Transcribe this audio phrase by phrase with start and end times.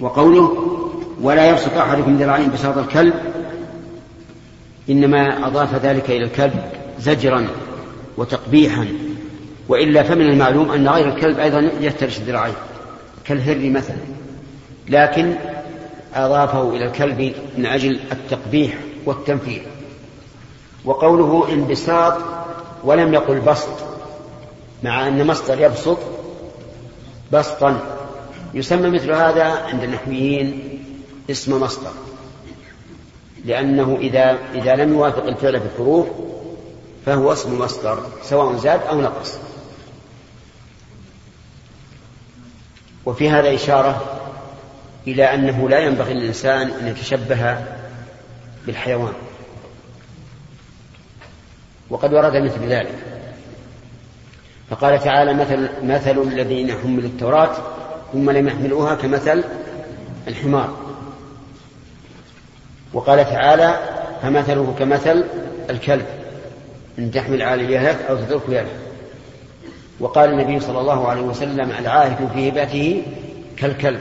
[0.00, 0.56] وقوله
[1.22, 3.14] ولا يبسط أحدكم ذراعين بساط الكلب
[4.90, 7.48] إنما أضاف ذلك إلى الكلب زجرا
[8.16, 8.88] وتقبيحا
[9.68, 12.54] وإلا فمن المعلوم أن غير الكلب أيضا يفترش الذراعين
[13.24, 13.96] كالهر مثلا.
[14.88, 15.34] لكن
[16.14, 18.74] أضافه إلى الكلب من أجل التقبيح
[19.06, 19.66] والتنفير
[20.84, 22.18] وقوله انبساط
[22.84, 23.68] ولم يقل بسط
[24.82, 25.98] مع أن مصدر يبسط
[27.32, 27.95] بسطا
[28.54, 30.78] يسمى مثل هذا عند النحويين
[31.30, 31.92] اسم مصدر.
[33.44, 36.06] لأنه إذا إذا لم يوافق الفعل في الحروف
[37.06, 39.38] فهو اسم مصدر سواء زاد أو نقص.
[43.06, 44.20] وفي هذا إشارة
[45.06, 47.58] إلى أنه لا ينبغي للإنسان أن يتشبه
[48.66, 49.12] بالحيوان.
[51.90, 52.98] وقد ورد مثل ذلك.
[54.70, 57.56] فقال تعالى مثل مثل الذين حملوا التوراة
[58.12, 59.44] ثم لم يحملوها كمثل
[60.28, 60.76] الحمار.
[62.92, 63.78] وقال تعالى
[64.22, 65.24] فمثله كمثل
[65.70, 66.06] الكلب
[66.98, 68.76] إن تحمل على يهلك أو تتركه يهلك
[70.00, 73.02] وقال النبي صلى الله عليه وسلم العاهد في هبته
[73.56, 74.00] كالكلب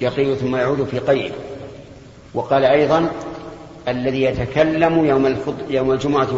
[0.00, 1.32] يقي ثم يعود في قيئه.
[2.34, 3.08] وقال أيضا
[3.88, 5.36] الذي يتكلم يوم,
[5.70, 6.28] يوم الجمعة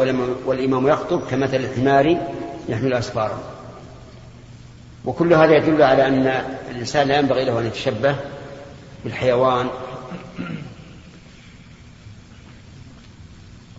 [0.47, 2.17] والإمام يخطب كمثل الحمار
[2.69, 3.39] يحمل أسفارا
[5.05, 6.27] وكل هذا يدل على أن
[6.71, 8.17] الإنسان لا ينبغي له أن يتشبه
[9.05, 9.69] بالحيوان.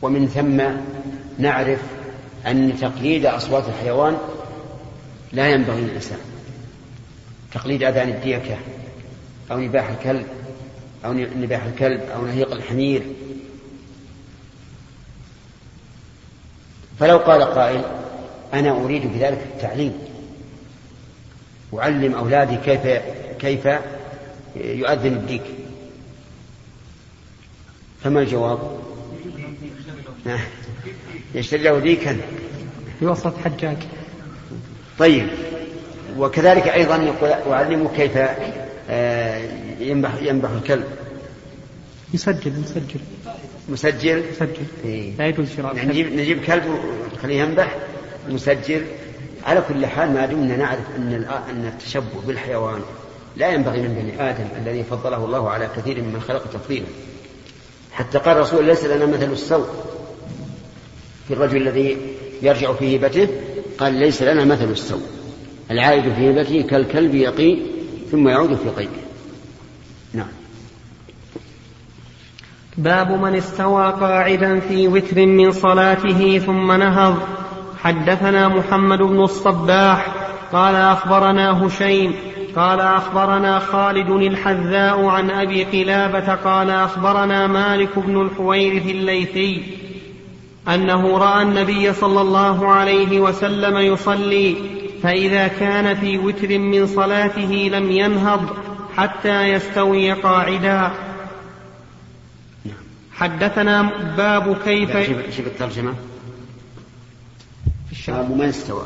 [0.01, 0.61] ومن ثم
[1.41, 1.79] نعرف
[2.47, 4.17] أن تقليد أصوات الحيوان
[5.33, 6.19] لا ينبغي للإنسان.
[7.53, 8.57] تقليد أذان الديكة
[9.51, 10.27] أو نباح الكلب
[11.05, 13.03] أو نباح الكلب أو نهيق الحمير.
[16.99, 17.81] فلو قال قائل
[18.53, 20.08] أنا أريد بذلك التعليم.
[21.73, 23.01] أعلم أولادي كيف
[23.39, 23.67] كيف
[24.55, 25.43] يؤذن الديك.
[28.03, 28.79] فما الجواب؟
[31.35, 32.17] يشتري له ديكا.
[32.99, 33.77] في وسط حجاج.
[34.99, 35.27] طيب
[36.17, 38.17] وكذلك أيضا يقول أعلمه كيف
[38.89, 39.41] آه،
[39.79, 40.85] ينبح ينبح الكلب.
[42.13, 42.99] يسجل مسجل
[43.69, 45.11] مسجل؟ مسجل إيه.
[45.17, 46.63] لا يجوز شراء نجيب نجيب كلب
[47.13, 47.75] ونخليه ينبح.
[48.29, 48.85] مسجل.
[49.49, 52.82] على كل حال ما دمنا نعرف أن أن التشبه بالحيوان
[53.37, 56.86] لا ينبغي من بني آدم الذي فضله الله على كثير ممن خلق تفضيلا.
[57.92, 59.67] حتى قال الرسول ليس لنا مثل السوء.
[61.27, 61.98] في الرجل الذي
[62.42, 63.27] يرجع في هبته
[63.77, 65.02] قال ليس لنا مثل السوء.
[65.71, 67.58] العائد في هبته كالكلب يقي
[68.11, 69.02] ثم يعود في قيده
[70.14, 70.27] نعم.
[72.77, 77.39] باب من استوى قاعدا في وتر من صلاته ثم نهض.
[77.83, 80.07] حدثنا محمد بن الصباح
[80.53, 82.15] قال أخبرنا هشيم
[82.55, 89.63] قال أخبرنا خالد الحذاء عن أبي قلابة قال أخبرنا مالك بن الحويرث الليثي
[90.67, 94.55] أنه رأى النبي صلى الله عليه وسلم يصلي
[95.03, 98.49] فإذا كان في وتر من صلاته لم ينهض
[98.97, 100.91] حتى يستوي قاعدا.
[103.13, 104.97] حدثنا باب كيف
[105.37, 105.93] شوف الترجمة.
[108.08, 108.83] باب من استوى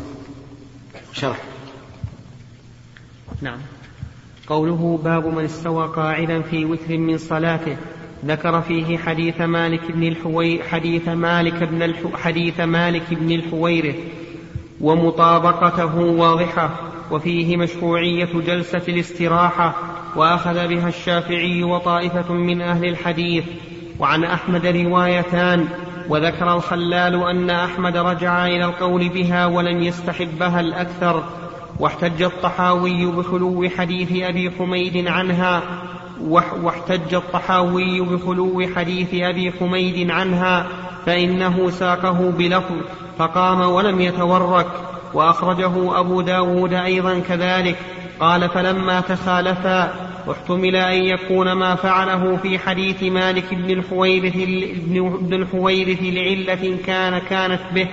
[1.14, 1.38] شرح
[3.42, 3.60] نعم.
[4.48, 7.78] قوله باب من استوى قاعدا في وتر من صلاته.
[8.26, 13.96] ذكر فيه حديث مالك بن الحوي حديث مالك بن الحو حديث مالك بن الحويرث
[14.82, 16.92] ومطابقته واضحة.
[17.12, 19.76] وفيه مشروعية جلسة الاستراحة.
[20.16, 23.44] وأخذ بها الشافعي وطائفة من أهل الحديث.
[24.00, 25.68] وعن أحمد روايتان.
[26.10, 31.24] وذكر الخلال أن أحمد رجع إلى القول بها ولم يستحبها الأكثر
[31.80, 35.62] واحتج الطحاوي بخلو حديث أبي حميد عنها
[36.62, 40.68] واحتج الطحاوي بخلو حديث أبي حميد عنها
[41.06, 42.76] فإنه ساقه بلفظ
[43.18, 44.68] فقام ولم يتورك
[45.14, 47.78] وأخرجه أبو داود أيضا كذلك
[48.20, 49.94] قال فلما تخالفا
[50.28, 54.36] واحتمل أن يكون ما فعله في حديث مالك بن الحويرث
[55.22, 57.88] بن الحويرث لعلة كان كانت به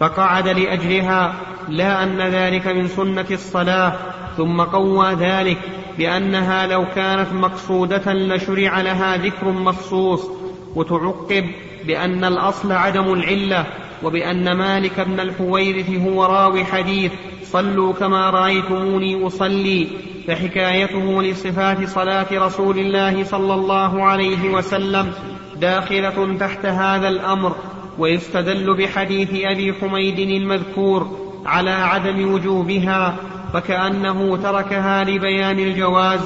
[0.00, 1.34] فقعد لأجلها
[1.68, 3.92] لا أن ذلك من سنة الصلاة
[4.36, 5.58] ثم قوى ذلك
[5.98, 10.30] بأنها لو كانت مقصودة لشرع لها ذكر مخصوص
[10.74, 11.44] وتعقب
[11.86, 13.66] بأن الأصل عدم العلة
[14.02, 17.12] وبأن مالك بن الحويرث هو راوي حديث
[17.42, 19.88] صلوا كما رأيتموني أصلي.
[20.26, 25.12] فحكايته لصفات صلاة رسول الله صلى الله عليه وسلم
[25.60, 27.56] داخلة تحت هذا الأمر
[27.98, 33.16] ويستدل بحديث أبي حميد المذكور على عدم وجوبها
[33.52, 36.20] فكأنه تركها لبيان الجواز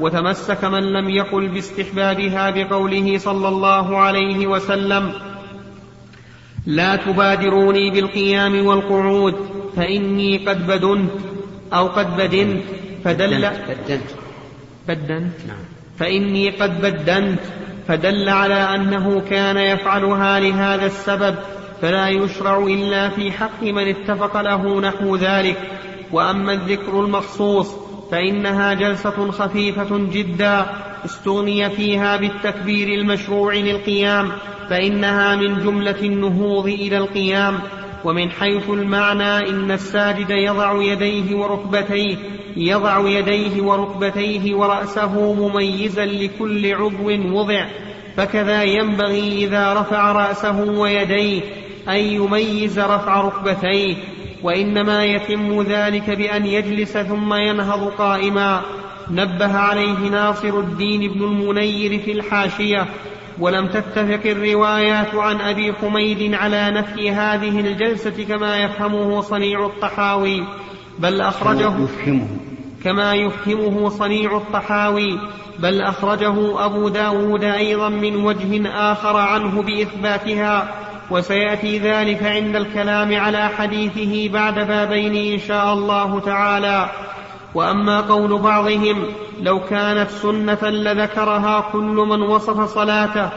[0.00, 5.12] وتمسك من لم يقل باستحبابها بقوله صلى الله عليه وسلم
[6.66, 9.34] لا تبادروني بالقيام والقعود
[9.76, 11.10] فإني قد بدنت
[11.72, 12.62] أو قد بدنت
[13.04, 14.02] فدل بدنت
[14.88, 15.46] بدنت.
[15.48, 15.64] نعم.
[15.98, 17.40] فإني قد بدنت.
[17.88, 21.34] فدل على أنه كان يفعلها لهذا السبب
[21.82, 25.56] فلا يشرع إلا في حق من اتفق له نحو ذلك.
[26.12, 27.74] وأما الذكر المخصوص
[28.10, 30.66] فإنها جلسة خفيفة جدا
[31.04, 34.32] استغني فيها بالتكبير المشروع للقيام
[34.70, 37.58] فإنها من جملة النهوض إلى القيام.
[38.04, 42.16] ومن حيث المعنى إن الساجد يضع يديه وركبتيه
[42.56, 47.66] يضع يديه وركبتيه ورأسه مميزا لكل عضو وضع
[48.16, 51.40] فكذا ينبغي إذا رفع رأسه ويديه
[51.88, 53.96] أن يميز رفع ركبتيه
[54.42, 58.62] وإنما يتم ذلك بأن يجلس ثم ينهض قائما.
[59.10, 62.86] نبه عليه ناصر الدين بن المنير في الحاشية
[63.38, 70.44] ولم تتفق الروايات عن أبي حميد على نفي هذه الجلسة كما يفهمه صنيع الطحاوي
[70.98, 72.26] بل أخرجه يفهمه.
[72.84, 75.18] كما يفهمه صنيع الطحاوي
[75.58, 80.74] بل أخرجه أبو داود أيضا من وجه آخر عنه بإثباتها
[81.10, 86.90] وسيأتي ذلك عند الكلام على حديثه بعد بابين إن شاء الله تعالى.
[87.54, 89.06] وأما قول بعضهم
[89.40, 93.30] لو كانت سنة لذكرها كل من وصف صلاته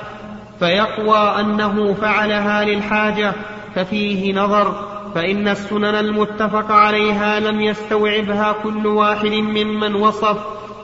[0.60, 3.34] فيقوى أنه فعلها للحاجة
[3.76, 10.38] ففيه نظر فإن السنن المتفق عليها لم يستوعبها كل واحد ممن وصف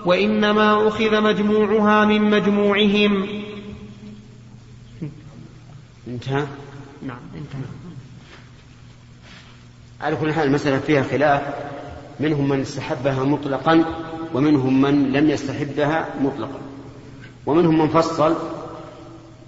[0.06, 3.28] وإنما أخذ مجموعها من مجموعهم.
[6.08, 6.46] انتهى؟
[7.08, 7.62] نعم انتهى.
[10.02, 11.42] على كل حال المسألة فيها خلاف.
[12.22, 13.84] منهم من استحبها مطلقا
[14.34, 16.60] ومنهم من لم يستحبها مطلقا.
[17.46, 18.36] ومنهم من فصل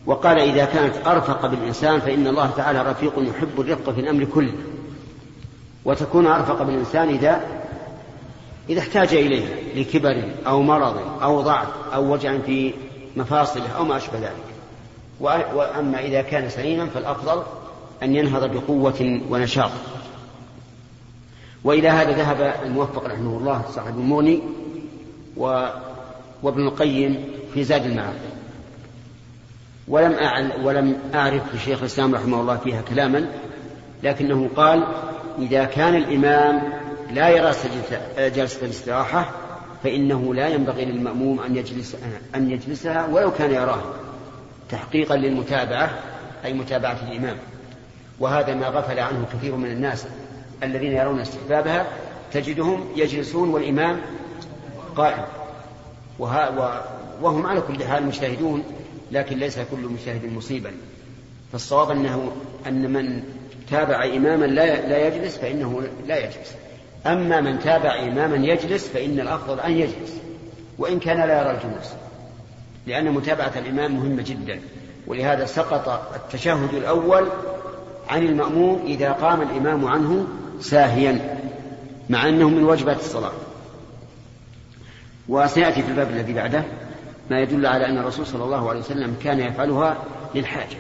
[0.05, 4.53] وقال إذا كانت أرفق بالإنسان فإن الله تعالى رفيق يحب الرفق في الأمر كله.
[5.85, 7.41] وتكون أرفق بالإنسان إذا
[8.69, 12.73] إذا احتاج إليها لكبر أو مرض أو ضعف أو وجع في
[13.15, 14.53] مفاصله أو ما أشبه ذلك.
[15.55, 17.43] وأما إذا كان سليما فالأفضل
[18.03, 19.71] أن ينهض بقوة ونشاط.
[21.63, 24.41] وإلى هذا ذهب الموفق رحمه الله صاحب المغني.
[26.43, 28.19] وابن القيم في زاد المعاد
[29.87, 33.27] ولم ولم أعرف لشيخ الإسلام رحمه الله فيها كلاما
[34.03, 34.87] لكنه قال
[35.39, 36.61] إذا كان الإمام
[37.11, 37.51] لا يرى
[38.17, 39.31] جلسة الاستراحة
[39.83, 41.97] فإنه لا ينبغي للمأموم أن يجلس
[42.35, 43.93] أن يجلسها ولو كان يراها
[44.69, 45.99] تحقيقا للمتابعة
[46.45, 47.37] أي متابعة الإمام
[48.19, 50.05] وهذا ما غفل عنه كثير من الناس
[50.63, 51.87] الذين يرون استحبابها
[52.33, 54.01] تجدهم يجلسون والإمام
[54.95, 55.23] قائم.
[57.21, 58.63] وهم على كل حال مجتهدون
[59.11, 60.71] لكن ليس كل مجتهد مصيبا.
[61.51, 62.31] فالصواب أنه
[62.67, 63.23] أن من
[63.69, 66.55] تابع إماما لا, لا يجلس فإنه لا يجلس.
[67.05, 70.17] أما من تابع إماما يجلس فإن الأفضل أن يجلس
[70.77, 71.89] وإن كان لا يرى الجلوس.
[72.87, 74.59] لأن متابعة الإمام مهمة جدا.
[75.07, 77.27] ولهذا سقط التشهد الأول
[78.09, 80.27] عن المأموم إذا قام الإمام عنه
[80.63, 81.39] ساهيا
[82.09, 83.31] مع أنه من واجبات الصلاة.
[85.29, 86.63] وسيأتي في الباب الذي بعده
[87.31, 89.97] ما يدل على أن الرسول صلى الله عليه وسلم كان يفعلها
[90.35, 90.77] للحاجة.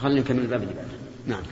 [0.00, 0.88] خلينا نكمل الباب اللي بعده.
[1.26, 1.42] نعم.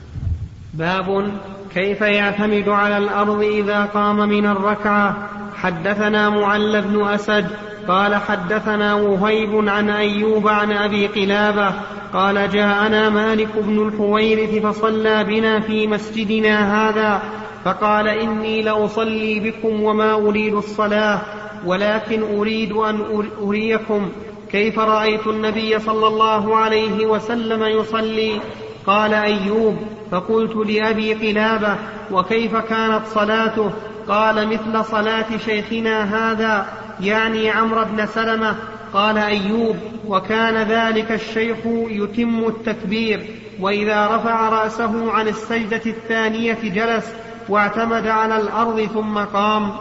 [0.73, 1.31] باب
[1.73, 5.29] كيف يعتمد على الأرض إذا قام من الركعة.
[5.55, 7.47] حدثنا معل بن أسد
[7.87, 11.73] قال حدثنا وهيب عن أيوب عن أبي قلابة
[12.13, 17.21] قال جاءنا مالك بن الحويرث فصلى بنا في مسجدنا هذا
[17.65, 21.21] فقال إني لأصلي بكم وما أريد الصلاة
[21.65, 24.09] ولكن أريد أن أريكم
[24.51, 28.41] كيف رأيت النبي صلى الله عليه وسلم يصلي؟
[28.87, 29.75] قال أيوب
[30.11, 31.75] فقلت لأبي قلابة
[32.11, 33.71] وكيف كانت صلاته؟
[34.07, 36.65] قال مثل صلاة شيخنا هذا
[37.01, 38.55] يعني عمرو بن سلمة
[38.93, 39.75] قال أيوب
[40.07, 43.25] وكان ذلك الشيخ يتم التكبير
[43.59, 47.05] وإذا رفع رأسه عن السجدة الثانية جلس
[47.49, 49.71] واعتمد على الأرض ثم قام.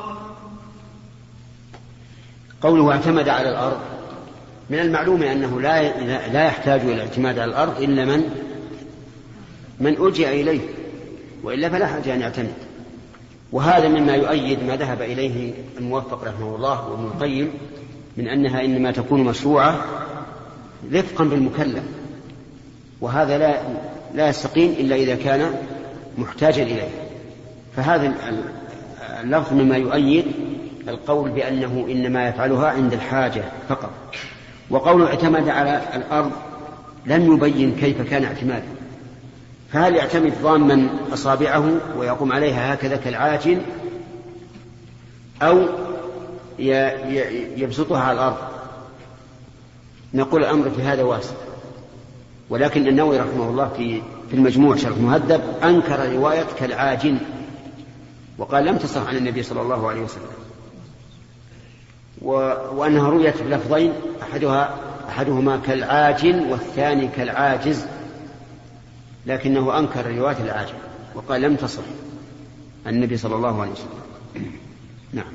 [2.62, 3.81] قوله اعتمد على الأرض
[4.71, 5.99] من المعلوم أنه لا
[6.29, 8.23] لا يحتاج إلى الاعتماد على الأرض إلا من
[9.81, 10.61] من ألجأ إليه
[11.43, 12.70] وإلا فلا حاجة أن يعتمد.
[13.52, 17.50] وهذا مما يؤيد ما ذهب إليه الموفق رحمه الله وابن القيم
[18.16, 19.85] من أنها إنما تكون مشروعة
[20.92, 21.83] رفقا بالمكلف
[23.00, 23.61] وهذا لا
[24.14, 25.54] لا يستقيم إلا إذا كان
[26.19, 26.88] محتاجا إليه.
[27.76, 28.14] فهذا
[29.21, 30.25] اللفظ مما يؤيد
[30.88, 33.90] القول بأنه إنما يفعلها عند الحاجة فقط.
[34.71, 36.33] وقوله اعتمد على الأرض
[37.07, 38.79] لم يبين كيف كان اعتماده.
[39.73, 43.62] فهل يعتمد ضاما أصابعه ويقوم عليها هكذا كالعاجن
[45.43, 45.69] أو
[47.57, 48.37] يبسطها على الأرض؟
[50.15, 51.35] نقول الأمر في هذا واسع.
[52.50, 57.19] ولكن النووي رحمه الله في في المجموع شرح مهذب أنكر رواية كالعاجن
[58.39, 60.23] وقال لم تصح عن النبي صلى الله عليه وسلم.
[62.23, 62.33] و...
[62.75, 67.87] وأنها رويت بلفظين أحدها أحدهما كالعاجن والثاني كالعاجز.
[69.27, 70.75] لكنه أنكر رواية العاجن
[71.15, 71.83] وقال لم تصح
[72.87, 74.00] النبي صلى الله عليه وسلم.
[75.12, 75.33] نعم.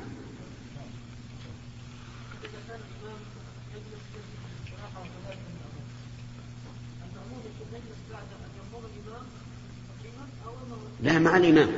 [11.01, 11.69] لا مع الإمام.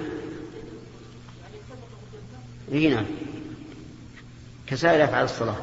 [2.71, 3.05] إي نعم.
[4.67, 5.55] كسائر أفعال الصلاة.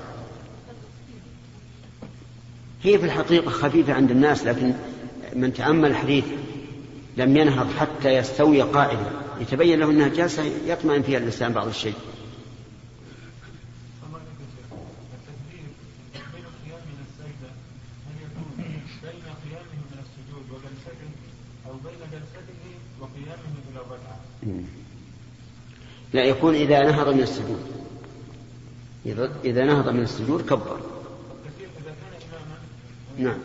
[2.83, 4.75] هي في الحقيقة خفيفة عند الناس لكن
[5.35, 6.25] من تأمل الحديث
[7.17, 9.11] لم ينهض حتى يستوي قاعدة
[9.41, 11.95] يتبين له أنها جالسة يطمئن فيها الإنسان بعض الشيء.
[26.13, 27.61] لا يكون إذا نهض من السجود.
[29.45, 30.81] إذا نهض من السجود كبر.
[33.19, 33.39] نعم.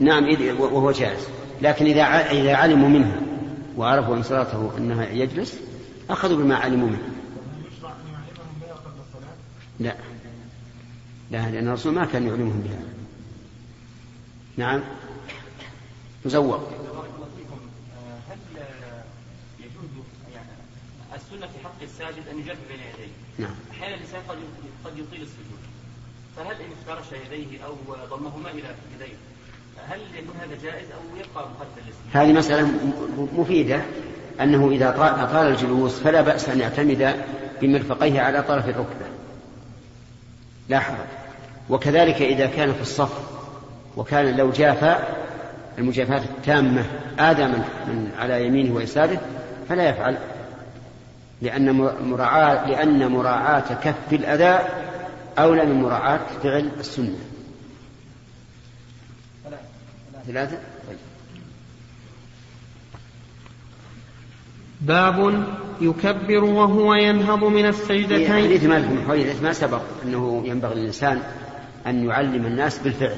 [0.00, 0.24] نعم
[0.58, 1.28] وهو جالس
[1.62, 3.22] لكن إذا إذا علموا منه
[3.76, 5.60] وعرفوا من صلاته أنها يجلس
[6.10, 7.08] أخذوا بما علموا منه.
[9.80, 9.94] لا.
[11.30, 12.78] لا لأن الرسول ما كان يعلمهم بها
[14.56, 14.80] نعم.
[16.24, 16.68] مزور
[21.14, 23.12] السنة في حق الساجد أن يجرب بين يديه.
[23.38, 23.54] نعم.
[23.70, 24.36] أحيانا الإنسان قد
[24.84, 25.58] قد يطيل السجود.
[26.36, 27.74] فهل إن افترش يديه أو
[28.10, 29.14] ضمهما إلى يديه؟
[32.12, 32.68] هذه مسألة
[33.36, 33.80] مفيدة
[34.40, 34.88] أنه إذا
[35.22, 37.14] أطال الجلوس فلا بأس أن يعتمد
[37.62, 39.06] بمرفقيه على طرف الركبة.
[40.68, 40.96] لا حرج
[41.70, 43.12] وكذلك إذا كان في الصف
[43.96, 44.96] وكان لو جافى
[45.78, 46.84] المجافاة التامة
[47.18, 49.20] آدى من, من على يمينه ويساره
[49.68, 50.16] فلا يفعل.
[51.42, 54.58] لأن مراعاة لأن مراعاة كف الأذى
[55.38, 57.18] أولى من مراعاة فعل السنة.
[60.28, 60.58] ثلاثة؟
[60.88, 60.98] طيب.
[64.80, 65.44] باب
[65.80, 68.32] يكبر وهو ينهض من السجدتين.
[68.32, 71.22] حديث مالك بن حويرث ما سبق أنه ينبغي للإنسان
[71.86, 73.16] أن يعلم الناس بالفعل؟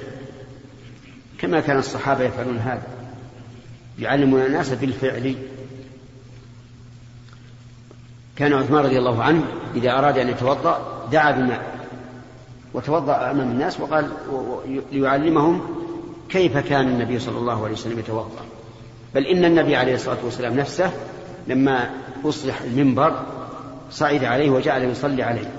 [1.38, 2.86] كما كان الصحابة يفعلون هذا.
[3.98, 5.34] يعلمون الناس بالفعل.
[8.36, 11.80] كان عثمان رضي الله عنه إذا أراد أن يتوضأ دعا بماء
[12.74, 14.10] وتوضأ أمام الناس وقال
[14.92, 15.80] ليعلمهم
[16.30, 18.44] كيف كان النبي صلى الله عليه وسلم يتوضأ؟
[19.14, 20.92] بل إن النبي عليه الصلاة والسلام نفسه
[21.46, 21.90] لما
[22.24, 23.22] أصلح المنبر
[23.90, 25.52] صعد عليه وجعل يصلي عليه.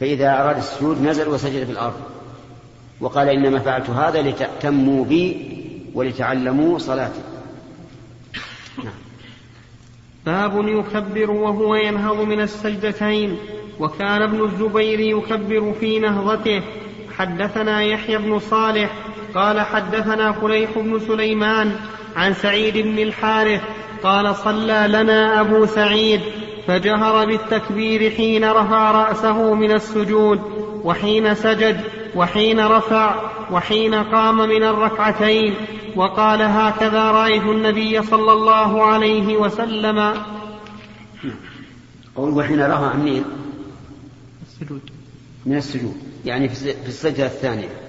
[0.00, 2.00] فإذا أراد السجود نزل وسجد في الأرض.
[3.00, 5.52] وقال إنما فعلت هذا لتأتموا بي
[5.94, 7.20] ولتعلموا صلاتي.
[8.84, 8.94] نعم.
[10.26, 13.36] باب يكبر وهو ينهض من السجدتين
[13.80, 16.62] وكان ابن الزبير يكبر في نهضته.
[17.16, 18.90] حدثنا يحيى بن صالح
[19.34, 21.76] قال حدثنا فليح بن سليمان
[22.16, 23.60] عن سعيد بن الحارث
[24.02, 26.20] قال صلى لنا أبو سعيد
[26.66, 30.40] فجهر بالتكبير حين رفع رأسه من السجود
[30.84, 31.80] وحين سجد
[32.16, 35.54] وحين رفع وحين قام من الركعتين
[35.96, 40.14] وقال هكذا رأيت النبي صلى الله عليه وسلم.
[42.16, 43.24] قول وحين رفع منين؟
[44.42, 44.80] السجود.
[45.46, 47.81] من السجود يعني في السجدة الثانية.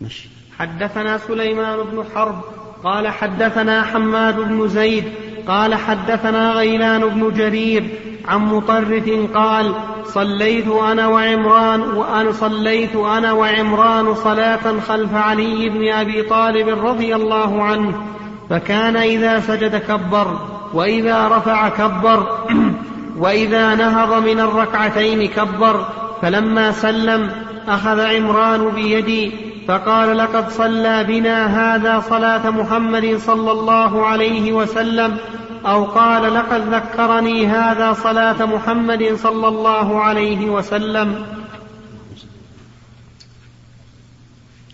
[0.00, 0.28] مش.
[0.58, 2.40] حدثنا سليمان بن حرب
[2.84, 5.04] قال حدثنا حماد بن زيد
[5.48, 7.84] قال حدثنا غيلان بن جرير
[8.28, 9.74] عن مطرف قال
[10.04, 17.62] صليت أنا وعمران وان صليت أنا وعمران صلاة خلف علي بن أبي طالب رضي الله
[17.62, 18.02] عنه
[18.50, 20.38] فكان إذا سجد كبر
[20.74, 22.26] وإذا رفع كبر
[23.22, 25.84] وإذا نهض من الركعتين كبر
[26.22, 27.30] فلما سلم
[27.68, 35.18] أخذ عمران بيدي فقال لقد صلى بنا هذا صلاة محمد صلى الله عليه وسلم
[35.66, 41.26] أو قال لقد ذكرني هذا صلاة محمد صلى الله عليه وسلم.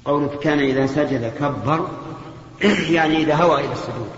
[0.05, 1.89] قولك كان إذا سجد كبر
[2.91, 4.11] يعني إذا هوى إلى السجود.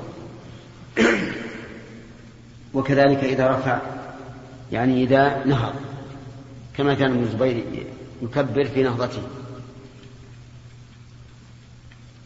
[2.75, 3.79] وكذلك إذا رفع
[4.73, 5.75] يعني إذا نهض
[6.77, 7.65] كما كان ابن الزبير
[8.23, 9.23] يكبر في نهضته.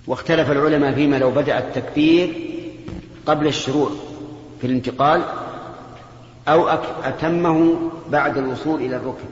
[0.08, 2.50] واختلف العلماء فيما لو بدأ التكبير
[3.26, 3.90] قبل الشروع
[4.60, 5.22] في الانتقال
[6.48, 6.68] أو
[7.04, 7.78] أتمه
[8.10, 9.28] بعد الوصول إلى الركن.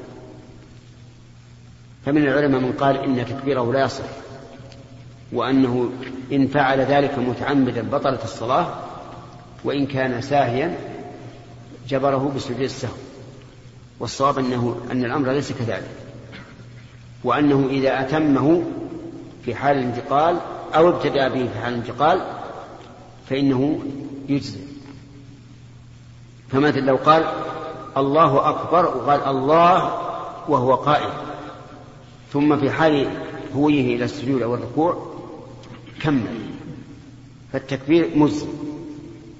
[2.06, 4.04] فمن العلماء من قال إن تكبيره لا يصح
[5.32, 5.90] وأنه
[6.32, 8.74] إن فعل ذلك متعمدا بطلت الصلاة
[9.64, 10.76] وإن كان ساهيا
[11.88, 12.92] جبره بسجود السهو.
[14.00, 15.90] والصواب أنه أن الأمر ليس كذلك.
[17.24, 18.62] وأنه إذا أتمه
[19.44, 20.36] في حال الانتقال
[20.74, 22.20] أو ابتدأ به في حال الانتقال
[23.26, 23.80] فإنه
[24.28, 24.60] يجزي
[26.48, 27.24] فمثل لو قال
[27.96, 29.84] الله أكبر وقال الله
[30.48, 31.10] وهو قائم
[32.32, 33.10] ثم في حال
[33.56, 35.06] هويه إلى السجود أو الركوع
[36.02, 36.46] كمل.
[37.52, 38.46] فالتكبير مجزي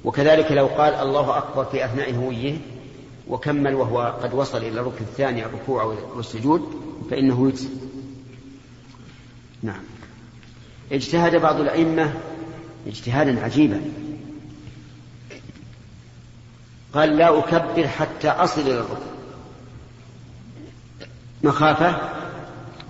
[0.04, 2.58] وكذلك لو قال الله أكبر في أثناء هويه
[3.28, 6.62] وكمل وهو قد وصل إلى الركن الثاني الركوع والسجود
[7.10, 7.68] فإنه يجزي
[9.62, 9.80] نعم.
[10.92, 12.14] اجتهد بعض الأئمة
[12.86, 13.80] اجتهادا عجيبا.
[16.94, 19.06] قال لا أكبر حتى أصل إلى الركن.
[21.42, 22.12] مخافة؟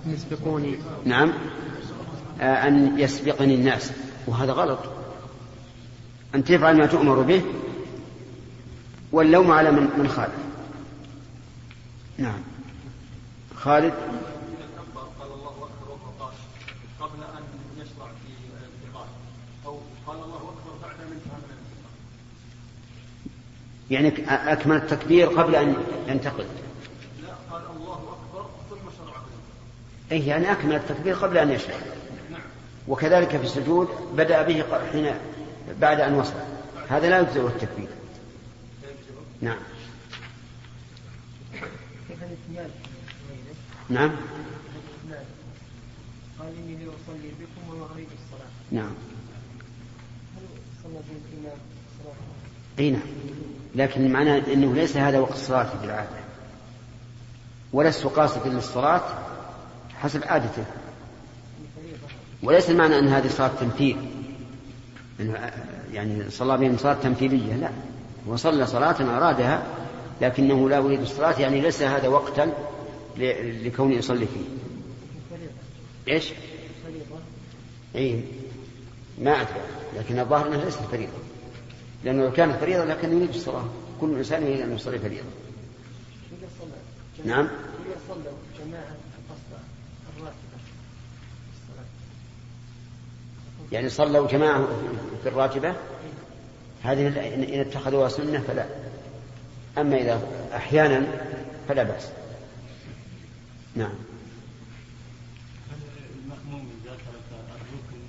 [0.05, 0.75] يسبقوني.
[1.05, 1.33] نعم.
[2.41, 3.91] آه، أن يسبقني الناس.
[4.27, 4.79] وهذا غلط.
[6.35, 7.41] أن تفعل ما تؤمر به.
[9.11, 10.47] واللوم على من من خالف.
[12.17, 12.39] نعم.
[13.55, 13.93] خالد
[15.19, 16.29] قال الله اكبر وهو
[16.99, 17.43] قبل ان
[17.77, 19.07] يشرع في الانتقال
[19.65, 21.95] أو قال الله اكبر بعد ان انتهى من الانتقال
[23.91, 25.75] يعني أكمل التكبير قبل أن
[26.07, 26.45] ينتقل.
[27.23, 29.21] لا قال الله أكبر ثم شرع
[30.11, 31.75] أي يعني أكمل التكبير قبل أن يشرع.
[32.87, 35.13] وكذلك في السجود بدأ به حين
[35.81, 36.33] بعد أن وصل.
[36.89, 37.87] هذا لا يجزئ التكبير.
[39.41, 39.57] نعم.
[43.89, 44.11] نعم.
[46.39, 48.49] قال إني لأصلي بكم وهو غريب الصلاة.
[48.71, 48.93] نعم.
[50.35, 50.43] هل
[50.83, 51.57] صلى الامام
[52.03, 52.15] صلاه
[52.79, 53.01] اي نعم.
[53.77, 56.19] لكن معناه إنه ليس هذا وقت الصلاة بالعاده
[57.73, 59.01] ولست قاصدا للصلاة
[60.01, 60.63] حسب عادته.
[62.43, 63.97] وليس المعنى أن هذه صلاة تمثيل
[65.93, 67.69] يعني صلى بهم صلاة تمثيليه لا.
[68.29, 69.63] هو صلى صلاة أرادها
[70.21, 72.53] لكنه لا يريد الصلاة يعني ليس هذا وقتا
[73.63, 74.45] لكونه يصلي فيه.
[76.13, 76.33] إيش؟
[77.95, 78.21] اي
[79.21, 79.61] ما أدري
[79.97, 81.11] لكن الظاهر إنها ليست فريضة.
[82.03, 83.65] لأنه لو كانت فريضة لكن يريد الصلاه
[84.01, 84.99] كل إنسان يريد أن يصلي
[86.31, 86.71] إذا صلى
[87.25, 87.45] نعم.
[87.45, 88.31] إذا
[88.65, 88.95] جماعة
[90.17, 90.57] الراتبة
[91.53, 91.85] الصلاة
[93.71, 94.67] يعني صلوا جماعة
[95.23, 95.75] في الراتبة؟
[96.83, 97.07] هذه
[97.53, 98.65] إن اتخذوها سنة فلا.
[99.77, 100.21] أما إذا
[100.55, 101.07] أحيانا
[101.67, 102.09] فلا بأس.
[103.75, 103.95] نعم
[105.69, 105.77] هل
[106.23, 108.01] المأموم إذا ترك الركن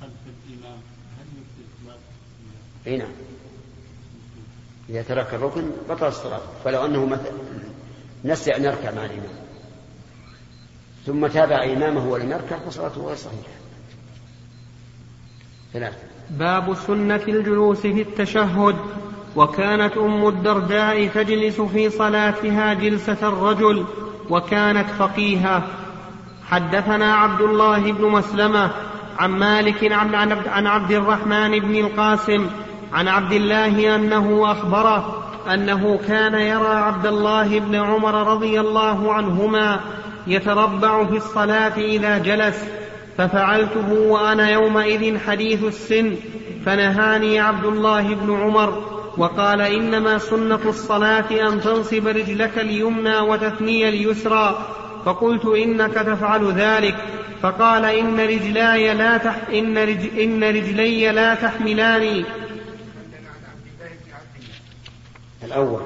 [0.00, 0.78] خلف الإمام
[1.18, 2.14] هل يفسد صلاته؟
[2.86, 3.08] إي نعم.
[4.90, 7.32] إذا ترك الركن بطل الصلاه فلو أنه مثلا
[8.24, 9.44] نسي أن يركع مع الإمام.
[11.06, 13.54] ثم تابع إمامه ولم يركع فصلاته غير صحيحة.
[15.72, 15.96] ثلاثة.
[16.30, 18.76] باب سنة الجلوس في التشهد.
[19.36, 23.86] وكانت أم الدرداء تجلس في صلاتها جلسة الرجل
[24.30, 25.68] وكانت فقيها.
[26.46, 28.70] حدثنا عبد الله بن مسلمة
[29.18, 29.92] عن مالك
[30.46, 32.50] عن عبد الرحمن بن القاسم
[32.94, 39.80] عن عبد الله أنه أخبره أنه كان يرى عبد الله بن عمر رضي الله عنهما
[40.26, 42.64] يتربع في الصلاة إذا جلس
[43.18, 46.14] ففعلته وأنا يومئذ حديث السن
[46.66, 48.82] فنهاني عبد الله بن عمر
[49.16, 54.58] وقال إنما سنة الصلاة أن تنصب رجلك اليمنى وتثني اليسرى
[55.04, 56.94] فقلت إنك تفعل ذلك
[57.42, 59.76] فقال إن رجلاي لا تح إن,
[60.18, 62.24] إن رجلي لا تحملاني
[65.44, 65.82] الأول.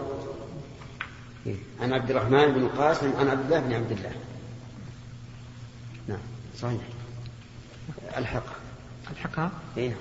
[1.81, 4.13] عن عبد الرحمن بن القاسم عن عبد الله بن عبد الله.
[6.09, 6.19] نعم
[6.59, 6.81] صحيح.
[8.17, 8.47] الحق.
[9.11, 9.97] الحقها إيه.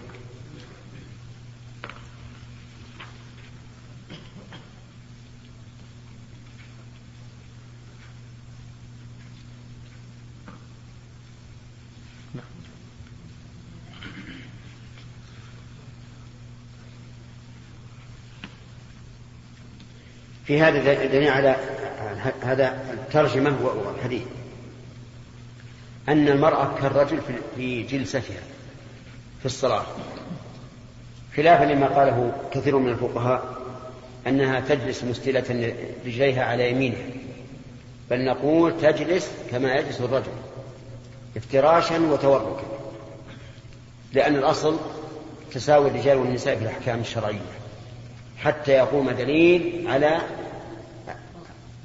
[20.47, 21.55] في هذا دليل على
[22.43, 24.23] هذا الترجمة والحديث.
[26.09, 27.19] أن المرأة كالرجل
[27.55, 28.21] في جلستها
[29.39, 29.85] في الصلاة.
[31.37, 33.57] خلافا لما قاله كثير من الفقهاء
[34.27, 35.73] أنها تجلس مستلة
[36.05, 37.05] رجليها على يمينها
[38.09, 40.31] بل نقول تجلس كما يجلس الرجل
[41.37, 42.63] افتراشا وتوركا
[44.13, 44.77] لأن الأصل
[45.53, 47.39] تساوي الرجال والنساء في الأحكام الشرعية.
[48.37, 50.21] حتى يقوم دليل على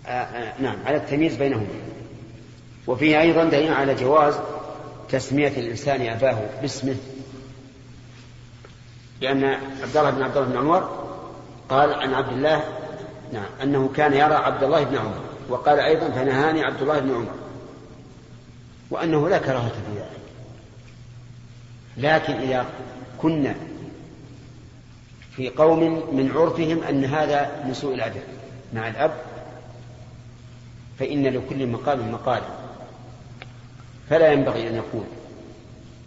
[0.07, 1.67] آآ آآ نعم على التمييز بينهما.
[2.87, 4.35] وفيه أيضا دليل على جواز
[5.09, 6.97] تسمية الإنسان أباه باسمه.
[9.21, 9.45] لأن
[9.83, 11.07] عبد الله بن عبد الله بن عمر
[11.69, 12.65] قال عن عبد الله
[13.33, 17.35] نعم أنه كان يرى عبد الله بن عمر وقال أيضا فنهاني عبد الله بن عمر.
[18.91, 20.23] وأنه لا كراهة في ذلك.
[21.97, 22.67] لكن إذا
[23.19, 23.55] كنا
[25.37, 25.81] في قوم
[26.17, 28.23] من عرفهم أن هذا من سوء الأدب.
[28.73, 29.13] مع الأب
[30.99, 32.43] فإن لكل مقام مقال.
[34.11, 35.05] فلا ينبغي أن يقول.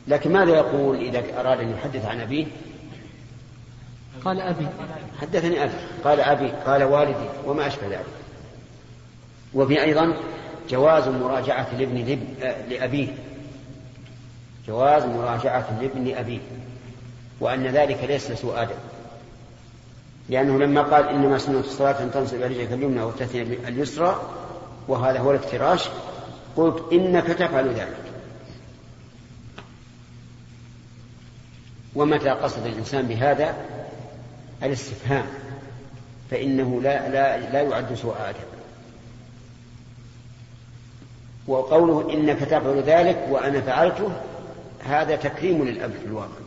[0.07, 2.45] لكن ماذا يقول إذا أراد أن يحدث عن أبيه؟
[4.25, 4.67] قال أبي.
[5.21, 5.73] حدثني أبي.
[6.03, 8.05] قال أبي قال والدي وما أشبه ذلك.
[9.53, 10.17] وفي أيضا
[10.69, 12.19] جواز مراجعة الابن
[12.69, 13.07] لأبيه.
[14.67, 16.39] جواز مراجعة الابن أبيه.
[17.39, 18.94] وأن ذلك ليس سوء أدب.
[20.29, 24.21] لأنه لما قال إنما سنة الصلاة أن تنصب رجلك اليمنى وتثني اليسرى
[24.88, 25.89] وهذا هو الافتراش
[26.55, 27.97] قلت إنك تفعل ذلك.
[31.95, 33.55] ومتى قصد الإنسان بهذا؟
[34.63, 35.25] الاستفهام.
[36.31, 38.55] فإنه لا لا لا يعد سوء أدب
[41.47, 44.11] وقوله إنك تفعل ذلك وأنا فعلته
[44.85, 46.45] هذا تكريم للأب في الواقع.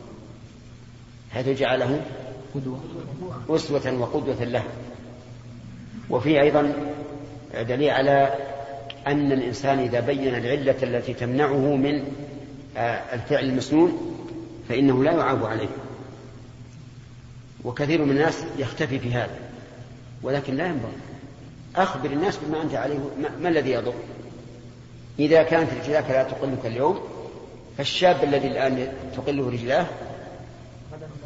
[1.31, 2.01] حيث جعله
[3.49, 4.63] أسوة وقدوة له.
[6.09, 6.73] وفي أيضا
[7.59, 8.33] دليل على
[9.07, 12.03] أن الإنسان إذا بين العلة التي تمنعه من
[13.13, 14.15] الفعل المسنون
[14.69, 15.69] فإنه لا يعاب عليه.
[17.63, 19.39] وكثير من الناس يختفي في هذا
[20.23, 20.91] ولكن لا ينبغي.
[21.75, 23.93] أخبر الناس بما أنت عليه ما, ما الذي يضر؟
[25.19, 26.99] إذا كانت رجلاك لا تقلك اليوم
[27.77, 29.85] فالشاب الذي الآن تقله رجلاه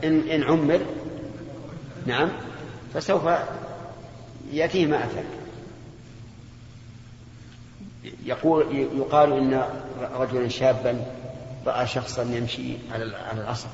[0.03, 0.79] إن, إن عمر
[2.05, 2.29] نعم.
[2.93, 3.29] فسوف
[4.51, 5.25] يأتيه ما أتاك
[8.25, 9.63] يقول يقال إن
[10.15, 11.05] رجلا شابا
[11.65, 13.67] رأى شخصا يمشي على على العصر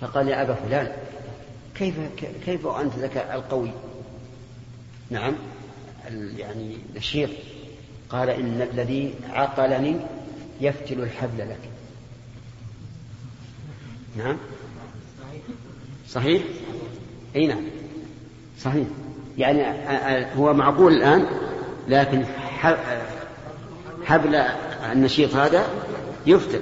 [0.00, 0.92] فقال يا أبا فلان
[1.74, 1.94] كيف
[2.44, 3.70] كيف وأنت ذاك القوي؟
[5.10, 5.34] نعم.
[6.36, 7.30] يعني نشيط
[8.10, 9.96] قال إن الذي عقلني
[10.60, 11.70] يفتل الحبل لك.
[14.16, 14.36] نعم.
[16.10, 16.42] صحيح؟
[17.36, 17.62] أي نعم.
[18.60, 18.86] صحيح.
[19.38, 19.62] يعني
[20.36, 21.26] هو معقول الآن
[21.88, 22.24] لكن
[24.04, 24.34] حبل
[24.92, 25.66] النشيط هذا
[26.26, 26.60] يفتل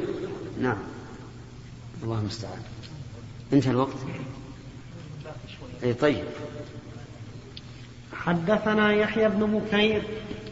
[0.61, 0.77] نعم.
[2.03, 2.61] الله المستعان.
[3.53, 3.97] انتهى الوقت.
[5.85, 6.25] اي طيب.
[8.13, 10.03] حدثنا يحيى بن بكير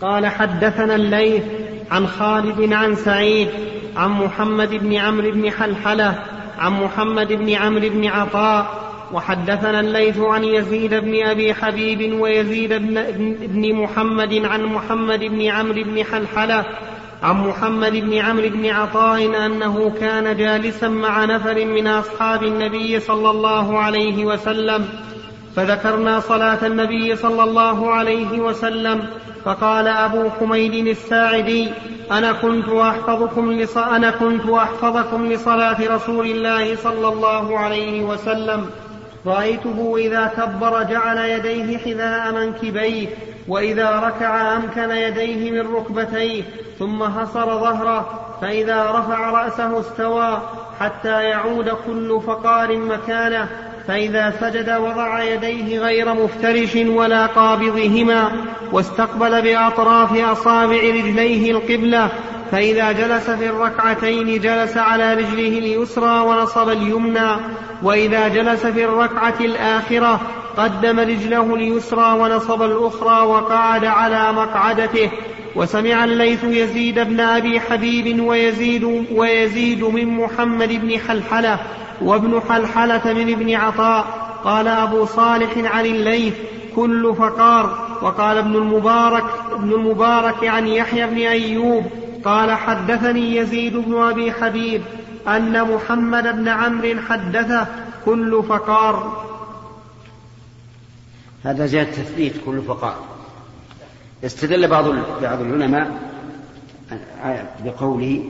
[0.00, 1.42] قال حدثنا الليث
[1.90, 3.48] عن خالد عن سعيد
[3.96, 6.24] عن محمد بن عمرو بن حلحلة
[6.58, 13.74] عن محمد بن عمرو بن عطاء وحدثنا الليث عن يزيد بن أبي حبيب ويزيد بن,
[13.74, 16.64] محمد عن محمد بن عمرو بن حلحلة
[17.22, 23.30] عن محمد بن عمرو بن عطاء أنه كان جالسا مع نفر من أصحاب النبي صلى
[23.30, 24.88] الله عليه وسلم.
[25.56, 29.08] فذكرنا صلاة النبي صلى الله عليه وسلم.
[29.44, 31.68] فقال أبو حميد الساعدي
[32.10, 33.78] أنا كنت أحفظكم لص...
[33.78, 38.66] أنا كنت أحفظكم لصلاة رسول الله صلى الله عليه وسلم.
[39.26, 43.06] رأيته إذا كبر جعل يديه حذاء منكبيه
[43.48, 46.42] وإذا ركع أمكن يديه من ركبتيه
[46.78, 50.42] ثم حصر ظهره فإذا رفع رأسه استوى
[50.80, 53.48] حتى يعود كل فقار مكانه
[53.88, 58.30] فإذا سجد وضع يديه غير مفترش ولا قابضهما
[58.72, 62.08] واستقبل بأطراف أصابع رجليه القبلة
[62.52, 67.36] فإذا جلس في الركعتين جلس على رجله اليسرى ونصب اليمنى.
[67.82, 70.20] وإذا جلس في الركعة الآخرة
[70.56, 75.10] قدم رجله اليسرى ونصب الأخرى وقعد على مقعدته
[75.56, 81.58] وسمع الليث يزيد بن أبي حبيب ويزيد, ويزيد من محمد بن حلحلة
[82.02, 84.04] وابن حلحلة من ابن عطاء
[84.44, 86.34] قال أبو صالح عن الليث
[86.76, 91.84] كل فقار وقال ابن المبارك ابن المبارك عن يحيى بن أيوب
[92.24, 94.82] قال حدثني يزيد بن أبي حبيب
[95.28, 97.66] أن محمد بن عمرو حدثه
[98.04, 99.26] كل فقار.
[101.44, 103.04] هذا زيادة تثبيت كل فقار.
[104.24, 104.84] استدل بعض
[105.22, 105.90] بعض العلماء
[107.64, 108.24] بقوله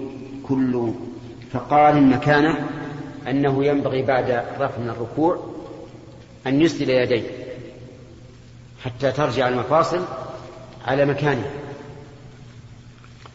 [0.49, 0.93] كل
[1.53, 2.69] فقال مكانه
[3.29, 5.55] أنه ينبغي بعد الرفع من الركوع
[6.47, 7.23] أن يسدل يديه
[8.85, 10.05] حتى ترجع المفاصل
[10.87, 11.51] على مكانها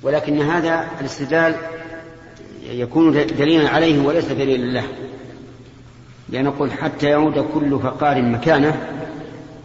[0.04, 1.56] ولكن هذا الاستدلال
[2.72, 4.84] يكون دليلا عليه وليس دليلا له.
[6.30, 8.88] لأن نقول حتى يعود كل فقار مكانه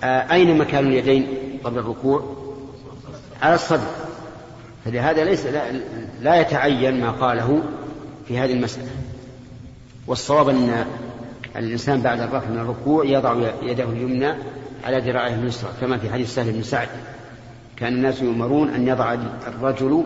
[0.05, 1.27] آه، أين مكان اليدين
[1.65, 2.37] قبل الركوع؟
[3.43, 3.87] على الصدر.
[4.85, 5.73] فلهذا ليس لا,
[6.23, 7.63] لا يتعين ما قاله
[8.29, 8.91] في هذه المسألة.
[10.07, 10.87] والصواب أن
[11.57, 14.35] الإنسان بعد الرفع من الركوع يضع يده اليمنى
[14.85, 16.89] على ذراعه اليسرى كما في حديث سهل بن سعد.
[17.77, 19.17] كان الناس يؤمرون أن يضع
[19.47, 20.05] الرجل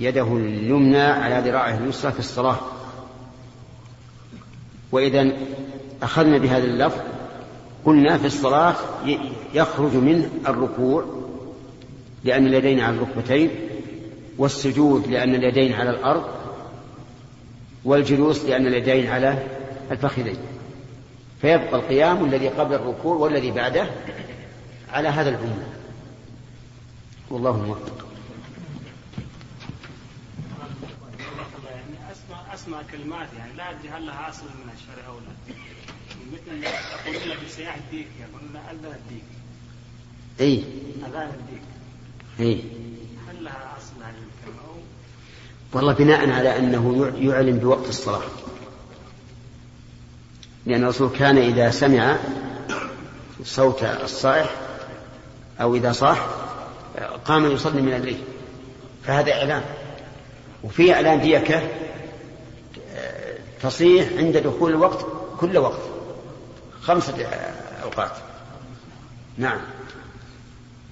[0.00, 2.56] يده اليمنى على ذراعه اليسرى في الصلاة.
[4.92, 5.32] وإذا
[6.02, 7.00] أخذنا بهذا اللفظ
[7.84, 8.74] قلنا في الصلاة
[9.54, 11.04] يخرج منه الركوع
[12.24, 13.50] لأن اليدين على الركبتين
[14.38, 16.24] والسجود لأن اليدين على الأرض
[17.84, 19.46] والجلوس لأن اليدين على
[19.90, 20.36] الفخذين.
[21.40, 23.86] فيبقى القيام الذي قبل الركوع والذي بعده
[24.92, 25.62] على هذا العموم.
[27.30, 28.09] والله موفق.
[32.60, 35.54] أسمع كلمات يعني لا أدري هل لها أصل من الشرع أو لا.
[36.32, 36.64] مثل
[37.06, 39.24] يقولون في سياح الديك يقولون اذان الديك؟
[40.40, 40.64] اي
[41.08, 41.62] اذان الديك.
[42.40, 42.60] اي
[43.28, 44.82] هل لها أصل هذه الكلمة
[45.72, 48.28] والله بناء على أنه يعلن بوقت الصلاة.
[50.66, 52.16] لأن الرسول كان إذا سمع
[53.44, 54.50] صوت الصائح
[55.60, 56.26] أو إذا صاح
[57.24, 58.20] قام يصلي من الليل.
[59.04, 59.62] فهذا إعلان.
[60.64, 61.62] وفي إعلان ديكة
[63.62, 65.06] تصيح عند دخول الوقت
[65.40, 65.80] كل وقت
[66.82, 67.26] خمسة
[67.82, 68.12] أوقات.
[69.38, 69.60] نعم.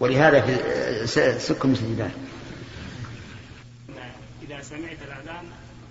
[0.00, 2.10] ولهذا في سك مثل ذلك.
[4.42, 5.44] إذا سمعت الأذان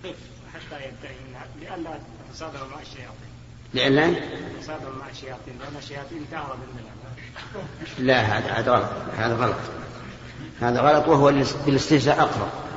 [0.04, 0.16] قف
[0.54, 1.98] حتى ينتهي منها لئلا
[2.34, 3.28] تصادم مع الشياطين.
[3.74, 4.16] لأن
[4.62, 6.84] تصادم مع الشياطين لأن الشياطين تهرب من
[7.98, 8.90] لا هذا هذا غلط.
[9.16, 9.56] هذا غلط.
[10.60, 11.32] هذا غلط وهو
[11.66, 12.67] بالاستهزاء أقرب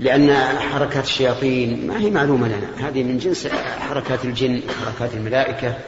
[0.00, 2.88] لأن حركات الشياطين ما هي معلومة لنا.
[2.88, 3.46] هذه من جنس
[3.80, 5.78] حركات الجن حركات الملائكة.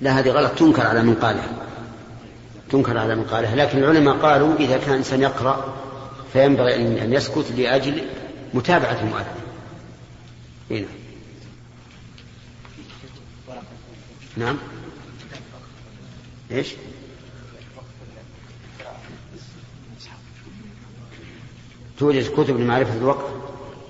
[0.00, 0.52] لا هذه غلط.
[0.58, 1.48] تنكر على من قالها.
[2.70, 3.56] تنكر على من قالها.
[3.56, 5.74] لكن العلماء قالوا إذا كان إنسان يقرأ
[6.32, 8.02] فينبغي أن يسكت لأجل
[8.54, 9.24] متابعة المؤذن
[10.70, 10.86] هنا.
[14.36, 14.56] نعم.
[16.52, 16.68] إيش؟
[22.00, 23.24] توجد كتب لمعرفة الوقت